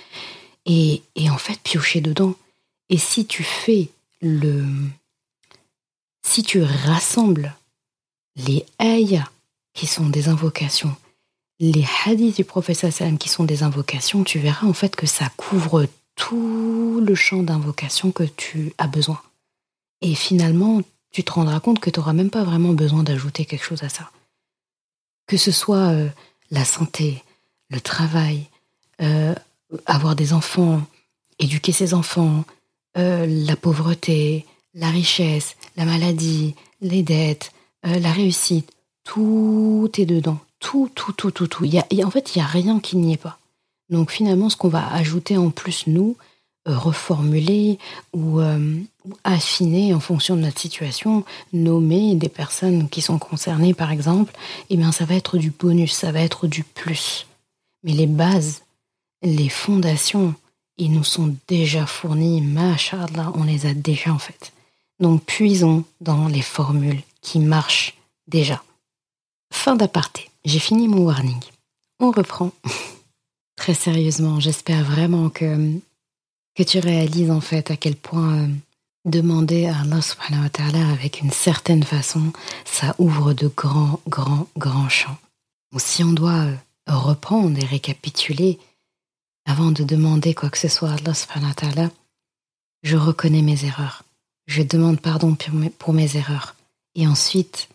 [0.66, 2.34] et, en fait piocher dedans.
[2.88, 3.90] Et si tu fais
[4.22, 4.64] le,
[6.22, 7.54] si tu rassembles
[8.36, 9.30] les ayahs
[9.74, 10.94] qui sont des invocations,
[11.60, 12.86] les hadiths du prophète
[13.18, 18.12] qui sont des invocations, tu verras en fait que ça couvre tout le champ d'invocation
[18.12, 19.20] que tu as besoin.
[20.00, 20.82] Et finalement,
[21.14, 23.88] tu te rendras compte que tu n'auras même pas vraiment besoin d'ajouter quelque chose à
[23.88, 24.10] ça.
[25.28, 26.08] Que ce soit euh,
[26.50, 27.22] la santé,
[27.70, 28.48] le travail,
[29.00, 29.32] euh,
[29.86, 30.82] avoir des enfants,
[31.38, 32.44] éduquer ses enfants,
[32.98, 34.44] euh, la pauvreté,
[34.74, 37.52] la richesse, la maladie, les dettes,
[37.84, 38.72] la réussite,
[39.04, 40.40] tout est dedans.
[40.58, 41.64] Tout, tout, tout, tout, tout.
[41.64, 43.38] En fait, il n'y a rien qui n'y est pas.
[43.88, 46.16] Donc finalement, ce qu'on va ajouter en plus, nous,
[46.66, 47.78] reformuler
[48.12, 48.78] ou, euh,
[49.22, 54.32] affiner en fonction de notre situation, nommer des personnes qui sont concernées, par exemple,
[54.70, 57.26] eh bien, ça va être du bonus, ça va être du plus.
[57.82, 58.62] Mais les bases,
[59.22, 60.34] les fondations,
[60.78, 64.52] ils nous sont déjà fournis, machallah, on les a déjà en fait.
[65.00, 67.94] Donc puisons dans les formules qui marchent
[68.26, 68.62] déjà.
[69.52, 71.40] Fin d'aparté, j'ai fini mon warning.
[72.00, 72.52] On reprend.
[73.56, 75.78] Très sérieusement, j'espère vraiment que,
[76.54, 78.48] que tu réalises en fait à quel point euh,
[79.04, 80.48] demander à Allah subhanahu
[80.92, 82.32] avec une certaine façon,
[82.64, 85.18] ça ouvre de grands, grands, grands champs.
[85.76, 88.58] si on doit euh, reprendre et récapituler
[89.46, 91.90] avant de demander quoi que ce soit à Allah subhanahu
[92.82, 94.04] je reconnais mes erreurs.
[94.46, 95.36] Je demande pardon
[95.78, 96.54] pour mes, erreurs.
[96.94, 97.68] Et ensuite,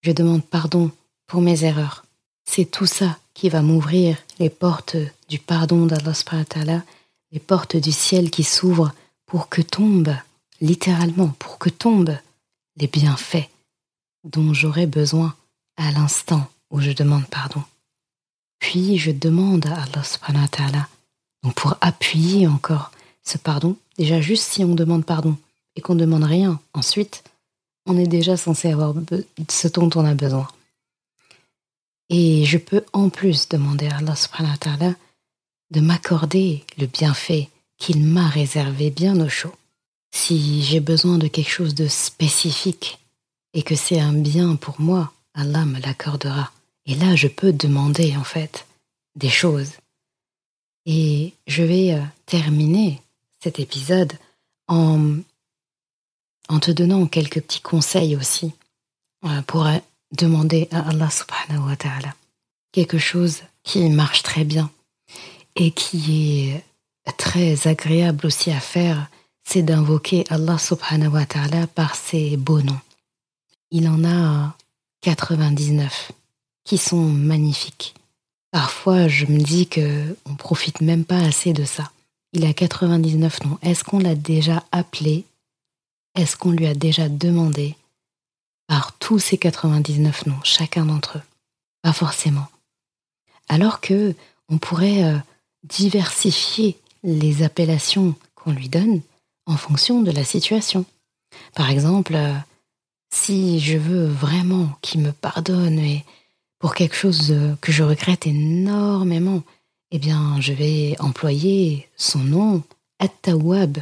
[0.00, 0.90] je demande pardon
[1.26, 2.04] pour mes erreurs.
[2.44, 4.96] C'est tout ça qui va m'ouvrir les portes
[5.28, 6.14] du pardon d'Allah
[7.32, 8.92] les portes du ciel qui s'ouvrent
[9.26, 10.16] pour que tombent,
[10.60, 12.16] littéralement, pour que tombent
[12.76, 13.48] les bienfaits
[14.24, 15.34] dont j'aurai besoin
[15.76, 17.62] à l'instant où je demande pardon.
[18.58, 20.88] Puis je demande à Allah subhanahu wa ta'ala,
[21.56, 22.92] pour appuyer encore
[23.24, 25.36] ce pardon, déjà juste si on demande pardon
[25.74, 27.24] et qu'on ne demande rien ensuite,
[27.86, 28.94] on est déjà censé avoir
[29.48, 30.46] ce dont on a besoin.
[32.10, 34.94] Et je peux en plus demander à Allah subhanahu ta'ala
[35.72, 37.48] de m'accorder le bienfait
[37.78, 39.54] qu'il m'a réservé bien au chaud.
[40.14, 42.98] Si j'ai besoin de quelque chose de spécifique
[43.54, 46.52] et que c'est un bien pour moi, Allah me l'accordera.
[46.84, 48.66] Et là, je peux demander en fait
[49.16, 49.72] des choses.
[50.84, 53.00] Et je vais euh, terminer
[53.40, 54.12] cet épisode
[54.68, 55.16] en,
[56.48, 58.52] en te donnant quelques petits conseils aussi
[59.24, 59.78] euh, pour euh,
[60.12, 62.14] demander à Allah subhanahu wa ta'ala
[62.72, 64.70] quelque chose qui marche très bien
[65.56, 66.50] et qui
[67.04, 69.08] est très agréable aussi à faire,
[69.44, 72.80] c'est d'invoquer Allah subhanahu wa ta'ala par ses beaux noms.
[73.70, 74.56] Il en a
[75.02, 76.12] 99
[76.64, 77.94] qui sont magnifiques.
[78.50, 81.90] Parfois, je me dis que on profite même pas assez de ça.
[82.32, 83.58] Il a 99 noms.
[83.62, 85.24] Est-ce qu'on l'a déjà appelé?
[86.14, 87.76] Est-ce qu'on lui a déjà demandé
[88.68, 91.22] par tous ces 99 noms, chacun d'entre eux?
[91.82, 92.46] Pas forcément.
[93.48, 94.14] Alors que
[94.48, 95.18] on pourrait euh,
[95.62, 99.00] diversifier les appellations qu'on lui donne
[99.46, 100.84] en fonction de la situation.
[101.54, 102.34] Par exemple, euh,
[103.12, 105.80] si je veux vraiment qu'il me pardonne
[106.58, 109.42] pour quelque chose euh, que je regrette énormément,
[109.90, 112.62] eh bien, je vais employer son nom,
[112.98, 113.78] At-Tawwab,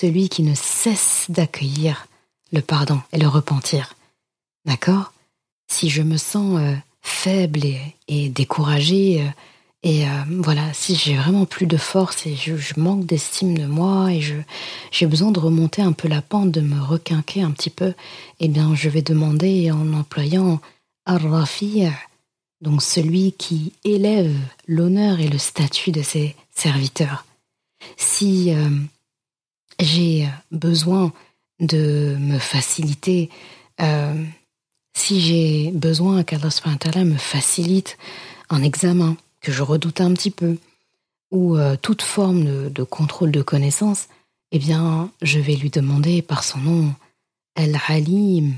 [0.00, 2.06] celui qui ne cesse d'accueillir
[2.52, 3.94] le pardon et le repentir.
[4.64, 5.12] D'accord?
[5.70, 9.26] Si je me sens euh, faible et, et découragée,
[9.84, 14.12] et euh, voilà, si j'ai vraiment plus de force et je, manque d'estime de moi
[14.12, 14.20] et
[14.90, 17.94] j'ai besoin de remonter un peu la pente, de me requinquer un petit peu,
[18.40, 20.60] eh bien je vais demander en employant
[21.06, 21.86] Ar-Rafi',
[22.60, 24.34] donc celui qui élève
[24.66, 27.24] l'honneur et le statut de ses serviteurs.
[27.96, 28.70] Si euh,
[29.78, 31.12] j'ai besoin
[31.60, 33.30] de me faciliter,
[33.80, 34.24] euh,
[34.96, 37.96] si j'ai besoin qu'Allah me facilite
[38.50, 40.58] un examen, que je redoutais un petit peu,
[41.30, 44.08] ou euh, toute forme de, contrôle de connaissance,
[44.52, 46.94] eh bien, je vais lui demander par son nom
[47.54, 48.54] El-Halim,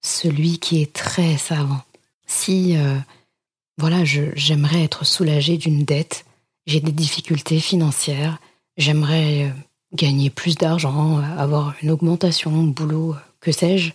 [0.00, 1.82] celui qui est très savant.
[2.26, 2.96] Si, euh,
[3.78, 6.24] voilà, j'aimerais être soulagé d'une dette,
[6.66, 8.38] j'ai des difficultés financières,
[8.76, 9.50] j'aimerais euh,
[9.92, 13.92] gagner plus d'argent, avoir une augmentation, boulot, que sais-je,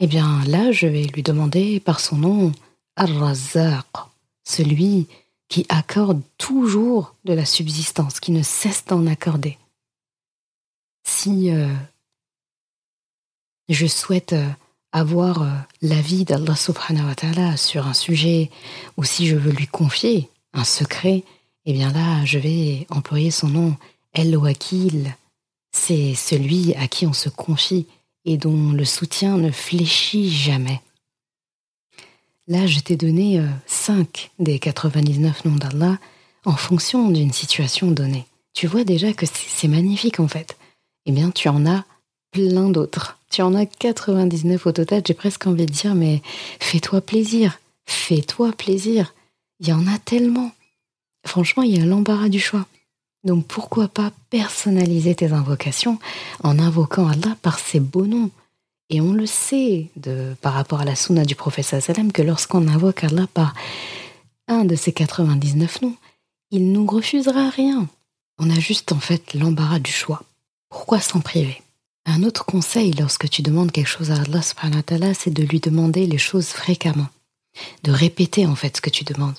[0.00, 2.52] eh bien là, je vais lui demander par son nom
[2.96, 3.86] Ar-Razzaq,
[4.44, 5.06] celui
[5.52, 9.58] qui accorde toujours de la subsistance, qui ne cesse d'en accorder.
[11.04, 11.68] Si euh,
[13.68, 14.48] je souhaite euh,
[14.92, 15.50] avoir euh,
[15.82, 18.50] l'avis d'Allah subhanahu wa ta'ala sur un sujet,
[18.96, 21.22] ou si je veux lui confier un secret,
[21.66, 23.76] eh bien là, je vais employer son nom,
[24.14, 25.14] El Wakil.
[25.70, 27.86] C'est celui à qui on se confie
[28.24, 30.80] et dont le soutien ne fléchit jamais.
[32.48, 35.98] Là, je t'ai donné 5 euh, des 99 noms d'Allah
[36.44, 38.26] en fonction d'une situation donnée.
[38.52, 40.56] Tu vois déjà que c'est magnifique en fait.
[41.06, 41.84] Eh bien, tu en as
[42.32, 43.18] plein d'autres.
[43.30, 46.20] Tu en as 99 au total, j'ai presque envie de dire, mais
[46.60, 47.60] fais-toi plaisir.
[47.86, 49.14] Fais-toi plaisir.
[49.60, 50.50] Il y en a tellement.
[51.26, 52.66] Franchement, il y a l'embarras du choix.
[53.24, 55.98] Donc pourquoi pas personnaliser tes invocations
[56.42, 58.30] en invoquant Allah par ses beaux noms?
[58.92, 62.68] Et on le sait de, par rapport à la sunna du prophète sallam que lorsqu'on
[62.68, 63.54] invoque Allah par
[64.48, 65.96] un de ces 99 noms,
[66.50, 67.88] il nous refusera rien.
[68.38, 70.22] On a juste en fait l'embarras du choix.
[70.68, 71.62] Pourquoi s'en priver?
[72.04, 76.06] Un autre conseil lorsque tu demandes quelque chose à Allah subhanahu c'est de lui demander
[76.06, 77.08] les choses fréquemment,
[77.84, 79.38] de répéter en fait ce que tu demandes.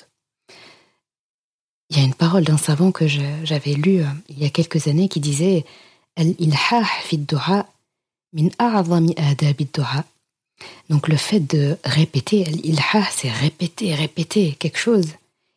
[1.91, 4.87] Il y a une parole d'un savant que j'avais lu euh, il y a quelques
[4.87, 5.63] années qui disait
[6.15, 7.67] Al-ilhah du'a
[10.89, 15.07] donc le fait de répéter, l'ilha, c'est répéter, répéter quelque chose.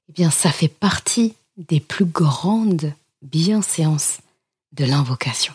[0.09, 4.19] Eh bien, ça fait partie des plus grandes bienséances
[4.73, 5.55] de l'invocation.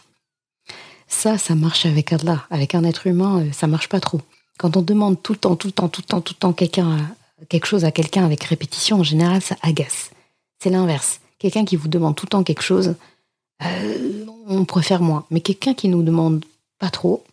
[1.07, 2.45] Ça, ça marche avec Allah.
[2.49, 4.21] Avec un être humain, euh, ça marche pas trop.
[4.57, 6.53] Quand on demande tout le temps, tout le temps, tout le temps, tout le temps
[6.53, 6.97] quelqu'un,
[7.49, 10.11] quelque chose à quelqu'un avec répétition, en général, ça agace.
[10.59, 11.19] C'est l'inverse.
[11.37, 12.95] Quelqu'un qui vous demande tout le temps quelque chose,
[13.63, 15.25] euh, on préfère moins.
[15.31, 16.45] Mais quelqu'un qui nous demande
[16.81, 17.23] pas trop,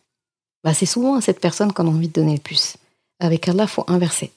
[0.63, 2.77] bah c'est souvent à cette personne qu'on a envie de donner le plus.
[3.19, 4.31] Avec Allah, faut inverser.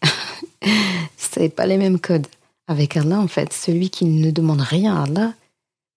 [1.18, 2.28] c'est pas les mêmes codes.
[2.68, 5.34] Avec Allah, en fait, celui qui ne demande rien à Allah,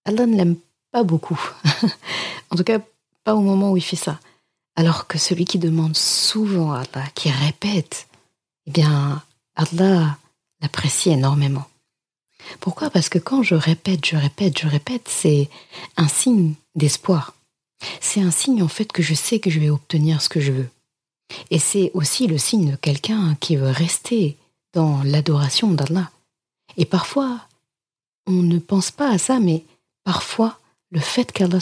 [0.04, 0.56] Allah ne l'aime
[0.90, 1.40] pas beaucoup.
[2.50, 2.80] en tout cas,
[3.22, 4.18] pas au moment où il fait ça.
[4.74, 8.08] Alors que celui qui demande souvent à Allah, qui répète,
[8.66, 9.22] eh bien,
[9.54, 10.18] Allah
[10.60, 11.66] l'apprécie énormément.
[12.58, 12.90] Pourquoi?
[12.90, 15.48] Parce que quand je répète, je répète, je répète, c'est
[15.96, 17.34] un signe d'espoir.
[18.00, 20.52] C'est un signe en fait que je sais que je vais obtenir ce que je
[20.52, 20.68] veux.
[21.50, 24.36] Et c'est aussi le signe de quelqu'un qui veut rester
[24.72, 26.10] dans l'adoration d'Allah.
[26.76, 27.40] Et parfois,
[28.26, 29.64] on ne pense pas à ça, mais
[30.04, 30.58] parfois,
[30.90, 31.58] le fait qu'Allah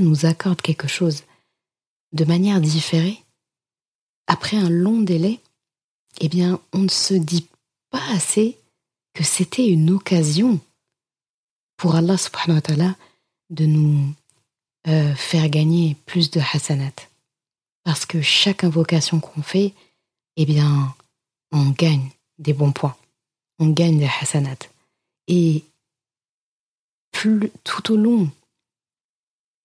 [0.00, 1.22] nous accorde quelque chose
[2.12, 3.22] de manière différée,
[4.26, 5.40] après un long délai,
[6.20, 7.46] eh bien, on ne se dit
[7.90, 8.58] pas assez
[9.14, 10.60] que c'était une occasion
[11.76, 12.96] pour Allah subhanahu wa ta'ala
[13.50, 14.14] de nous
[14.88, 16.92] euh, faire gagner plus de hasanat.
[17.84, 19.74] Parce que chaque invocation qu'on fait,
[20.36, 20.94] eh bien,
[21.52, 22.96] on gagne des bons points.
[23.58, 24.68] On gagne des hasanat.
[25.26, 25.64] Et
[27.12, 28.30] plus, tout au long,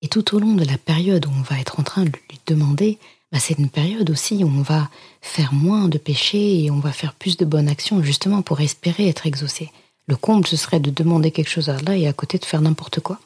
[0.01, 2.39] et tout au long de la période où on va être en train de lui
[2.45, 2.97] demander,
[3.31, 4.89] bah, c'est une période aussi où on va
[5.21, 9.07] faire moins de péchés et on va faire plus de bonnes actions justement pour espérer
[9.07, 9.71] être exaucé.
[10.07, 12.61] Le comble, ce serait de demander quelque chose à Allah et à côté de faire
[12.61, 13.19] n'importe quoi.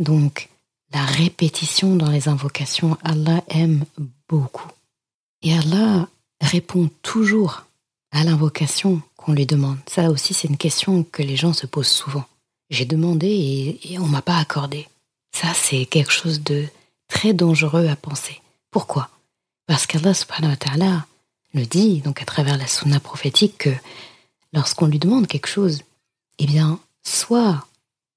[0.00, 0.48] Donc,
[0.92, 3.84] la répétition dans les invocations, Allah aime
[4.28, 4.68] beaucoup.
[5.42, 6.08] Et Allah
[6.40, 7.64] répond toujours
[8.12, 9.78] à l'invocation qu'on lui demande.
[9.86, 12.24] Ça aussi, c'est une question que les gens se posent souvent.
[12.70, 14.88] J'ai demandé et, et on m'a pas accordé.
[15.32, 16.66] Ça, c'est quelque chose de
[17.08, 18.40] très dangereux à penser.
[18.70, 19.10] Pourquoi?
[19.66, 21.06] Parce qu'Allah subhanahu wa ta'ala
[21.52, 23.70] le dit, donc à travers la sunna prophétique, que
[24.52, 25.82] lorsqu'on lui demande quelque chose,
[26.38, 27.66] eh bien, soit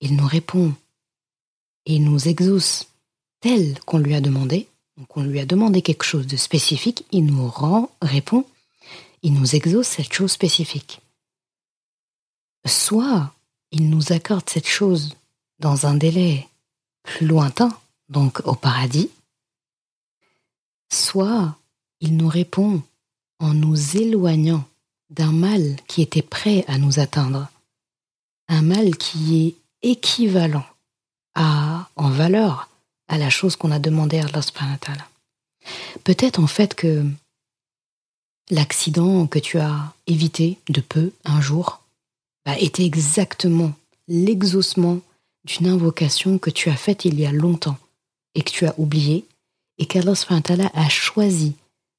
[0.01, 0.74] il nous répond
[1.86, 2.88] et nous exauce
[3.41, 4.67] tel qu'on lui a demandé,
[4.97, 8.45] donc on lui a demandé quelque chose de spécifique, il nous rend, répond,
[9.23, 11.01] il nous exauce cette chose spécifique.
[12.65, 13.34] Soit
[13.71, 15.15] il nous accorde cette chose
[15.59, 16.47] dans un délai
[17.03, 17.69] plus lointain,
[18.09, 19.09] donc au paradis,
[20.91, 21.55] soit
[22.01, 22.82] il nous répond
[23.39, 24.65] en nous éloignant
[25.09, 27.47] d'un mal qui était prêt à nous atteindre,
[28.47, 29.55] un mal qui est
[29.89, 30.65] équivalent
[31.36, 32.69] à, en valeur
[33.07, 34.77] à la chose qu'on a demandé à Allah subhanahu
[36.03, 37.05] Peut-être en fait que
[38.49, 41.82] l'accident que tu as évité de peu un jour
[42.45, 43.73] bah, était exactement
[44.07, 44.99] l'exaucement
[45.45, 47.77] d'une invocation que tu as faite il y a longtemps
[48.36, 49.25] et que tu as oublié
[49.77, 50.13] et qu'Allah
[50.73, 51.55] a choisi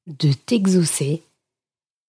[0.06, 1.22] de t'exaucer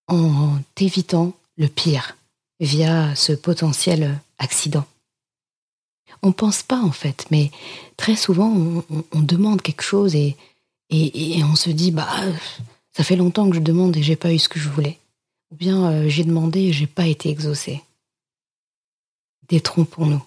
[0.07, 2.17] en t'évitant le pire
[2.59, 4.85] via ce potentiel accident.
[6.23, 7.51] On pense pas en fait, mais
[7.97, 8.53] très souvent
[9.11, 10.37] on, demande quelque chose et,
[10.89, 12.07] et, on se dit bah
[12.93, 14.99] ça fait longtemps que je demande et j'ai pas eu ce que je voulais.
[15.51, 17.81] Ou bien euh, j'ai demandé et j'ai pas été exaucé.
[19.49, 20.23] Détrompons-nous.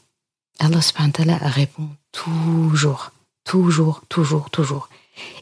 [0.59, 3.12] Allah subhanahu répond toujours,
[3.45, 4.88] toujours, toujours, toujours.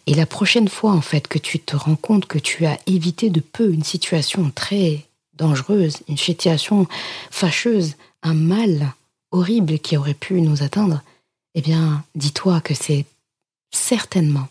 [0.06, 3.30] Et la prochaine fois, en fait, que tu te rends compte que tu as évité
[3.30, 6.86] de peu une situation très dangereuse, une situation
[7.30, 8.94] fâcheuse, un mal
[9.32, 11.02] horrible qui aurait pu nous atteindre,
[11.54, 13.06] eh bien, dis-toi que c'est
[13.70, 14.48] certainement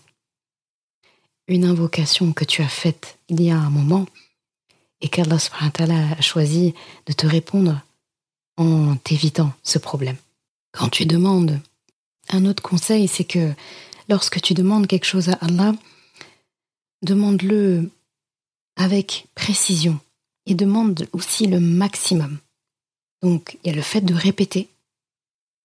[1.47, 4.05] une invocation que tu as faite il y a un moment
[5.01, 5.37] et qu'Allah
[6.17, 6.73] a choisi
[7.07, 7.81] de te répondre
[8.57, 10.17] en t'évitant ce problème.
[10.71, 11.59] Quand tu demandes,
[12.29, 13.53] un autre conseil, c'est que
[14.07, 15.73] lorsque tu demandes quelque chose à Allah,
[17.01, 17.89] demande-le
[18.75, 19.99] avec précision
[20.45, 22.37] et demande aussi le maximum.
[23.21, 24.67] Donc, il y a le fait de répéter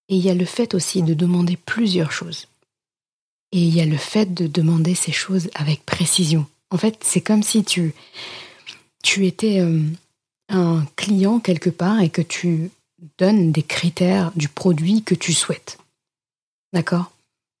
[0.09, 2.47] et il y a le fait aussi de demander plusieurs choses.
[3.51, 6.45] Et il y a le fait de demander ces choses avec précision.
[6.69, 7.93] En fait, c'est comme si tu,
[9.03, 9.81] tu étais euh,
[10.49, 12.71] un client quelque part et que tu
[13.17, 15.77] donnes des critères du produit que tu souhaites.
[16.73, 17.11] D'accord?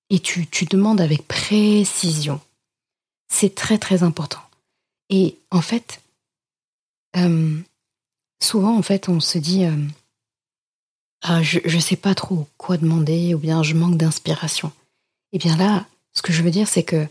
[0.09, 2.39] Et tu, tu demandes avec précision.
[3.29, 4.41] C'est très très important.
[5.09, 6.01] Et en fait,
[7.15, 7.57] euh,
[8.41, 9.75] souvent en fait, on se dit, euh,
[11.21, 14.71] ah, je ne sais pas trop quoi demander ou bien je manque d'inspiration.
[15.31, 17.07] Et eh bien là, ce que je veux dire, c'est que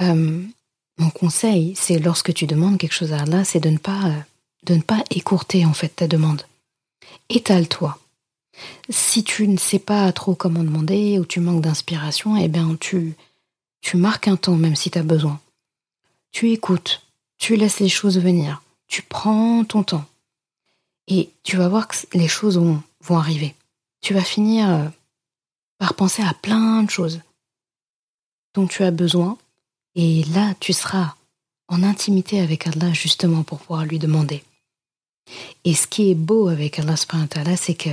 [0.00, 0.42] euh,
[0.98, 4.12] mon conseil, c'est lorsque tu demandes quelque chose à Allah, c'est de ne pas
[4.64, 6.42] de ne pas écourter en fait ta demande.
[7.28, 7.98] Étale-toi.
[8.88, 13.16] Si tu ne sais pas trop comment demander ou tu manques d'inspiration, eh bien tu
[13.80, 15.40] tu marques un temps même si tu as besoin.
[16.30, 17.02] Tu écoutes,
[17.38, 20.04] tu laisses les choses venir, tu prends ton temps.
[21.08, 23.54] Et tu vas voir que les choses vont, arriver.
[24.00, 24.88] Tu vas finir euh,
[25.78, 27.20] par penser à plein de choses
[28.54, 29.36] dont tu as besoin.
[29.94, 31.14] Et là, tu seras
[31.68, 34.42] en intimité avec Allah justement pour pouvoir lui demander.
[35.64, 36.96] Et ce qui est beau avec Allah
[37.56, 37.90] c'est que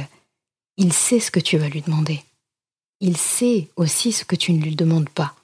[0.78, 2.24] il sait ce que tu vas lui demander.
[3.02, 5.36] Il sait aussi ce que tu ne lui demandes pas.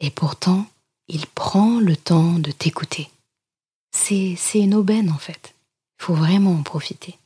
[0.00, 0.66] Et pourtant,
[1.08, 3.08] il prend le temps de t'écouter.
[3.92, 5.54] C'est une aubaine en fait.
[6.02, 7.16] Faut vraiment en profiter.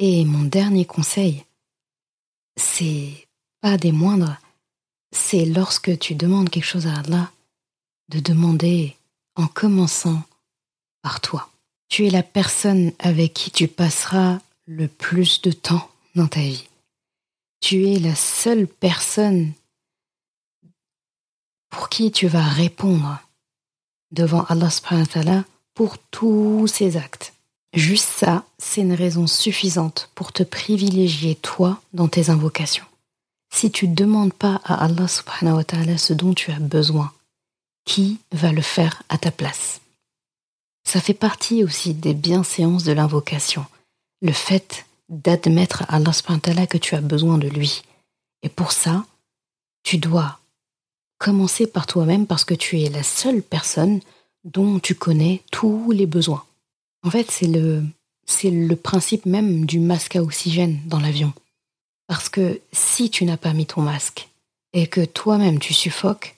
[0.00, 1.44] Et mon dernier conseil,
[2.56, 3.28] c'est
[3.60, 4.38] pas des moindres,
[5.12, 7.30] c'est lorsque tu demandes quelque chose à Allah,
[8.08, 8.96] de demander
[9.36, 10.20] en commençant
[11.00, 11.48] par toi.
[11.88, 16.68] Tu es la personne avec qui tu passeras le plus de temps dans ta vie.
[17.60, 19.52] Tu es la seule personne
[21.70, 23.20] pour qui tu vas répondre
[24.10, 24.70] devant Allah
[25.74, 27.33] pour tous ses actes.
[27.74, 32.84] Juste ça, c'est une raison suffisante pour te privilégier toi dans tes invocations.
[33.52, 37.12] Si tu ne demandes pas à Allah subhanahu wa ta'ala ce dont tu as besoin,
[37.84, 39.80] qui va le faire à ta place?
[40.84, 43.66] Ça fait partie aussi des bienséances de l'invocation,
[44.22, 47.82] le fait d'admettre à Allah subhanahu wa ta'ala que tu as besoin de lui.
[48.42, 49.04] Et pour ça,
[49.82, 50.38] tu dois
[51.18, 54.00] commencer par toi-même parce que tu es la seule personne
[54.44, 56.44] dont tu connais tous les besoins.
[57.04, 61.32] En fait, c'est le, principe même du masque à oxygène dans l'avion.
[62.06, 64.28] Parce que si tu n'as pas mis ton masque
[64.72, 66.34] et que toi-même tu suffoques,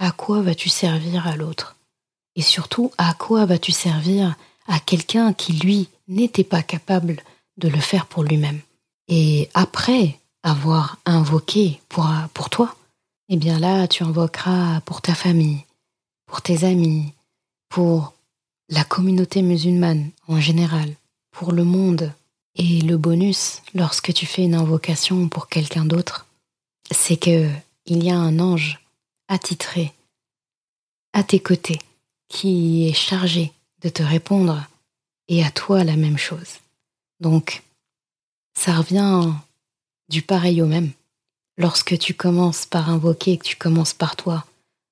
[0.00, 1.76] à quoi vas-tu servir à l'autre?
[2.34, 7.22] Et surtout, à quoi vas-tu servir à quelqu'un qui, lui, n'était pas capable
[7.56, 8.60] de le faire pour lui-même?
[9.06, 12.74] Et après avoir invoqué pour, pour toi,
[13.28, 15.64] eh bien là, tu invoqueras pour ta famille,
[16.26, 17.12] pour tes amis,
[17.68, 18.14] pour
[18.68, 20.94] la communauté musulmane en général,
[21.30, 22.12] pour le monde.
[22.60, 26.26] Et le bonus, lorsque tu fais une invocation pour quelqu'un d'autre,
[26.90, 27.48] c'est que
[27.86, 28.80] il y a un ange
[29.28, 29.92] attitré
[31.12, 31.78] à tes côtés
[32.28, 33.52] qui est chargé
[33.82, 34.66] de te répondre
[35.28, 36.58] et à toi la même chose.
[37.20, 37.62] Donc,
[38.58, 39.32] ça revient
[40.08, 40.90] du pareil au même.
[41.56, 44.44] Lorsque tu commences par invoquer, que tu commences par toi,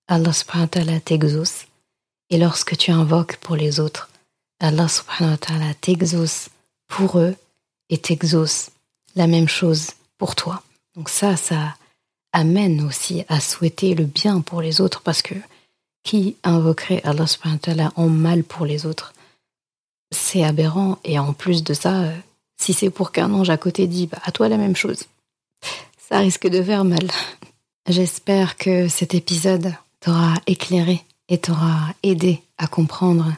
[0.08, 1.00] Allah subhanahu wa ta'ala
[2.30, 4.08] et lorsque tu invoques pour les autres,
[4.60, 6.48] Allah subhanahu wa ta'ala t'exauce
[6.88, 7.36] pour eux
[7.90, 8.70] et t'exauce
[9.14, 10.62] la même chose pour toi.
[10.96, 11.76] Donc ça, ça
[12.32, 15.34] amène aussi à souhaiter le bien pour les autres parce que
[16.02, 19.12] qui invoquerait Allah subhanahu wa ta'ala en mal pour les autres?
[20.10, 22.16] C'est aberrant et en plus de ça, euh,
[22.56, 25.04] si c'est pour qu'un ange à côté dit bah, à toi la même chose,
[26.08, 27.08] ça risque de faire mal.
[27.88, 33.32] J'espère que cet épisode t'aura éclairé et t'aura aidé à comprendre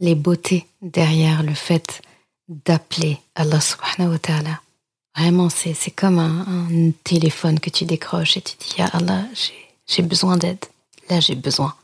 [0.00, 2.02] les beautés derrière le fait
[2.48, 4.60] d'appeler Allah subhanahu wa ta'ala.
[5.16, 9.54] Vraiment, c'est, c'est comme un, téléphone que tu décroches et tu dis, Ya Allah, j'ai,
[9.86, 10.64] j'ai besoin d'aide.
[11.08, 11.74] Là, j'ai besoin.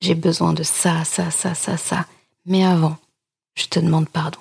[0.00, 2.06] J'ai besoin de ça, ça, ça, ça, ça.
[2.46, 2.96] Mais avant,
[3.54, 4.38] je te demande pardon.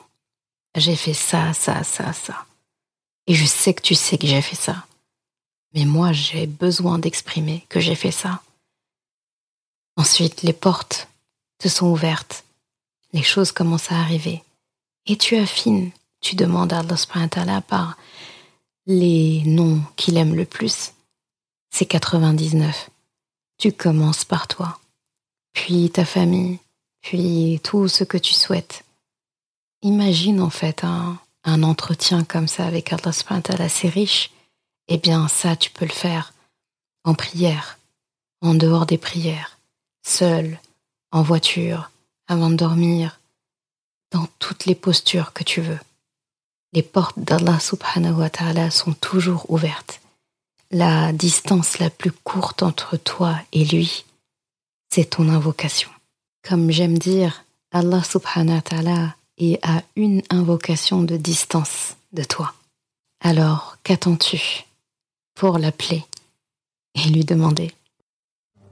[0.75, 2.45] J'ai fait ça, ça, ça, ça.
[3.27, 4.85] Et je sais que tu sais que j'ai fait ça.
[5.73, 8.41] Mais moi, j'ai besoin d'exprimer que j'ai fait ça.
[9.99, 11.09] Ensuite, les portes
[11.57, 12.45] te sont ouvertes.
[13.11, 14.41] Les choses commencent à arriver.
[15.05, 15.91] Et tu affines.
[16.21, 17.97] Tu demandes à Allah par
[18.85, 20.93] les noms qu'il aime le plus.
[21.69, 22.89] C'est 99.
[23.57, 24.79] Tu commences par toi.
[25.51, 26.59] Puis ta famille.
[27.01, 28.85] Puis tout ce que tu souhaites.
[29.81, 34.31] Imagine en fait un, un entretien comme ça avec Allah subhanahu assez riche.
[34.87, 36.33] Eh bien ça, tu peux le faire
[37.03, 37.79] en prière,
[38.39, 39.58] en dehors des prières
[40.03, 40.59] seul,
[41.11, 41.91] en voiture,
[42.27, 43.19] avant de dormir,
[44.11, 45.79] dans toutes les postures que tu veux.
[46.73, 50.01] Les portes d'Allah subhanahu wa ta'ala sont toujours ouvertes.
[50.71, 54.05] La distance la plus courte entre toi et lui,
[54.89, 55.89] c'est ton invocation.
[56.47, 62.53] Comme j'aime dire, Allah subhanahu wa ta'ala est à une invocation de distance de toi.
[63.21, 64.65] Alors, qu'attends-tu
[65.33, 66.05] pour l'appeler
[66.95, 67.73] et lui demander?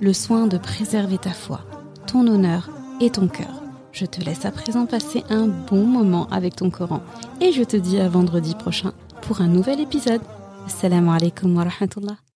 [0.00, 1.60] le soin de préserver ta foi,
[2.06, 2.70] ton honneur
[3.00, 3.62] et ton cœur.
[3.92, 7.00] Je te laisse à présent passer un bon moment avec ton Coran
[7.40, 8.92] et je te dis à vendredi prochain
[9.22, 10.22] pour un nouvel épisode.
[10.66, 12.24] Assalamu alaikum wa rahmatullah.